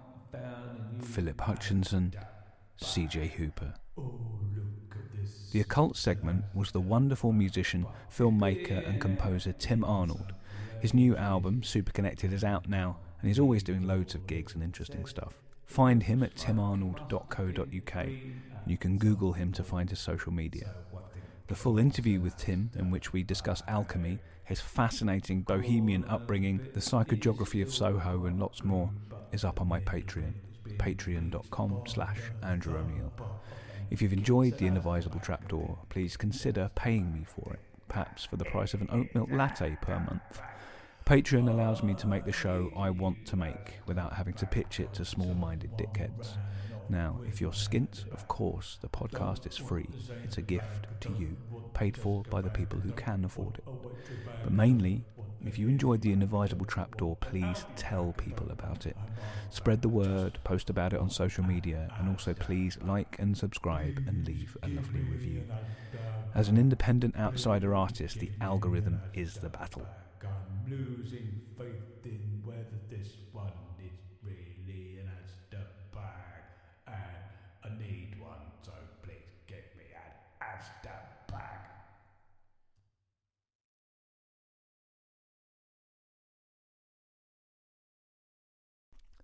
Phillip 1.01 1.39
Hutchinson, 1.41 2.13
CJ 2.81 3.31
Hooper. 3.31 3.73
The 5.51 5.61
occult 5.61 5.95
segment 5.95 6.43
was 6.53 6.71
the 6.71 6.81
wonderful 6.81 7.31
musician, 7.31 7.85
filmmaker, 8.13 8.87
and 8.87 8.99
composer 8.99 9.53
Tim 9.53 9.83
Arnold. 9.83 10.33
His 10.81 10.93
new 10.93 11.15
album, 11.15 11.63
Super 11.63 11.91
Connected, 11.91 12.33
is 12.33 12.43
out 12.43 12.67
now, 12.67 12.97
and 13.21 13.27
he's 13.27 13.39
always 13.39 13.63
doing 13.63 13.87
loads 13.87 14.13
of 14.13 14.27
gigs 14.27 14.53
and 14.53 14.63
interesting 14.63 15.05
stuff. 15.05 15.41
Find 15.65 16.03
him 16.03 16.21
at 16.21 16.35
timarnold.co.uk. 16.35 18.07
You 18.65 18.77
can 18.77 18.97
Google 18.97 19.33
him 19.33 19.51
to 19.53 19.63
find 19.63 19.89
his 19.89 19.99
social 19.99 20.31
media. 20.31 20.75
The 21.47 21.55
full 21.55 21.79
interview 21.79 22.19
with 22.19 22.35
Tim, 22.35 22.71
in 22.75 22.91
which 22.91 23.13
we 23.13 23.23
discuss 23.23 23.63
alchemy, 23.69 24.19
his 24.43 24.59
fascinating 24.59 25.43
bohemian 25.43 26.03
upbringing, 26.05 26.57
the 26.73 26.81
psychogeography 26.81 27.61
of 27.61 27.73
Soho, 27.73 28.25
and 28.25 28.37
lots 28.37 28.65
more, 28.65 28.89
is 29.31 29.45
up 29.45 29.61
on 29.61 29.67
my 29.69 29.79
Patreon, 29.79 30.33
patreon.com 30.77 31.83
slash 31.87 32.19
Andrew 32.43 32.77
O'Neill. 32.77 33.13
If 33.89 34.01
you've 34.01 34.11
enjoyed 34.11 34.57
The 34.57 34.67
Inadvisable 34.67 35.21
Trapdoor, 35.21 35.77
please 35.87 36.17
consider 36.17 36.69
paying 36.75 37.13
me 37.13 37.23
for 37.23 37.53
it, 37.53 37.59
perhaps 37.87 38.25
for 38.25 38.35
the 38.35 38.43
price 38.45 38.73
of 38.73 38.81
an 38.81 38.89
oat 38.91 39.07
milk 39.13 39.29
latte 39.31 39.77
per 39.81 39.99
month. 39.99 40.41
Patreon 41.05 41.49
allows 41.49 41.81
me 41.81 41.93
to 41.93 42.07
make 42.07 42.25
the 42.25 42.33
show 42.33 42.69
I 42.75 42.89
want 42.89 43.25
to 43.27 43.37
make 43.37 43.79
without 43.85 44.11
having 44.11 44.33
to 44.33 44.45
pitch 44.45 44.81
it 44.81 44.91
to 44.95 45.05
small 45.05 45.33
minded 45.33 45.77
dickheads. 45.77 46.35
Now, 46.89 47.19
if 47.27 47.41
you're 47.41 47.51
skint, 47.51 48.09
of 48.13 48.27
course, 48.27 48.77
the 48.81 48.87
podcast 48.87 49.45
is 49.45 49.57
free. 49.57 49.89
It's 50.23 50.37
a 50.37 50.41
gift 50.41 50.87
to 51.01 51.11
you, 51.11 51.35
paid 51.73 51.97
for 51.97 52.23
by 52.29 52.41
the 52.41 52.49
people 52.49 52.79
who 52.79 52.91
can 52.93 53.25
afford 53.25 53.57
it. 53.57 53.65
But 54.43 54.53
mainly, 54.53 55.03
if 55.45 55.59
you 55.59 55.67
enjoyed 55.67 56.01
The 56.01 56.13
Inadvisable 56.13 56.65
Trapdoor, 56.65 57.15
please 57.17 57.65
tell 57.75 58.13
people 58.17 58.49
about 58.51 58.85
it. 58.85 58.97
Spread 59.49 59.81
the 59.81 59.89
word, 59.89 60.39
post 60.43 60.69
about 60.69 60.93
it 60.93 60.99
on 60.99 61.09
social 61.09 61.43
media, 61.43 61.91
and 61.99 62.09
also 62.09 62.33
please 62.33 62.77
like 62.81 63.15
and 63.19 63.37
subscribe 63.37 64.03
and 64.07 64.25
leave 64.25 64.57
a 64.63 64.67
lovely 64.67 65.01
review. 65.01 65.43
As 66.33 66.49
an 66.49 66.57
independent 66.57 67.17
outsider 67.17 67.75
artist, 67.75 68.19
the 68.19 68.31
algorithm 68.41 69.01
is 69.13 69.35
the 69.35 69.49
battle. 69.49 69.87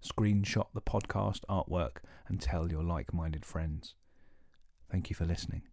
Screenshot 0.03 0.67
the 0.73 0.81
podcast 0.81 1.39
artwork 1.49 1.97
and 2.27 2.41
tell 2.41 2.69
your 2.69 2.83
like 2.83 3.13
minded 3.13 3.45
friends. 3.45 3.95
Thank 4.91 5.09
you 5.09 5.15
for 5.15 5.25
listening. 5.25 5.63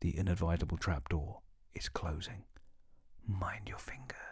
The 0.00 0.10
inadvisable 0.16 0.78
trapdoor 0.78 1.40
is 1.74 1.88
closing. 1.88 2.44
Mind 3.26 3.68
your 3.68 3.78
fingers. 3.78 4.29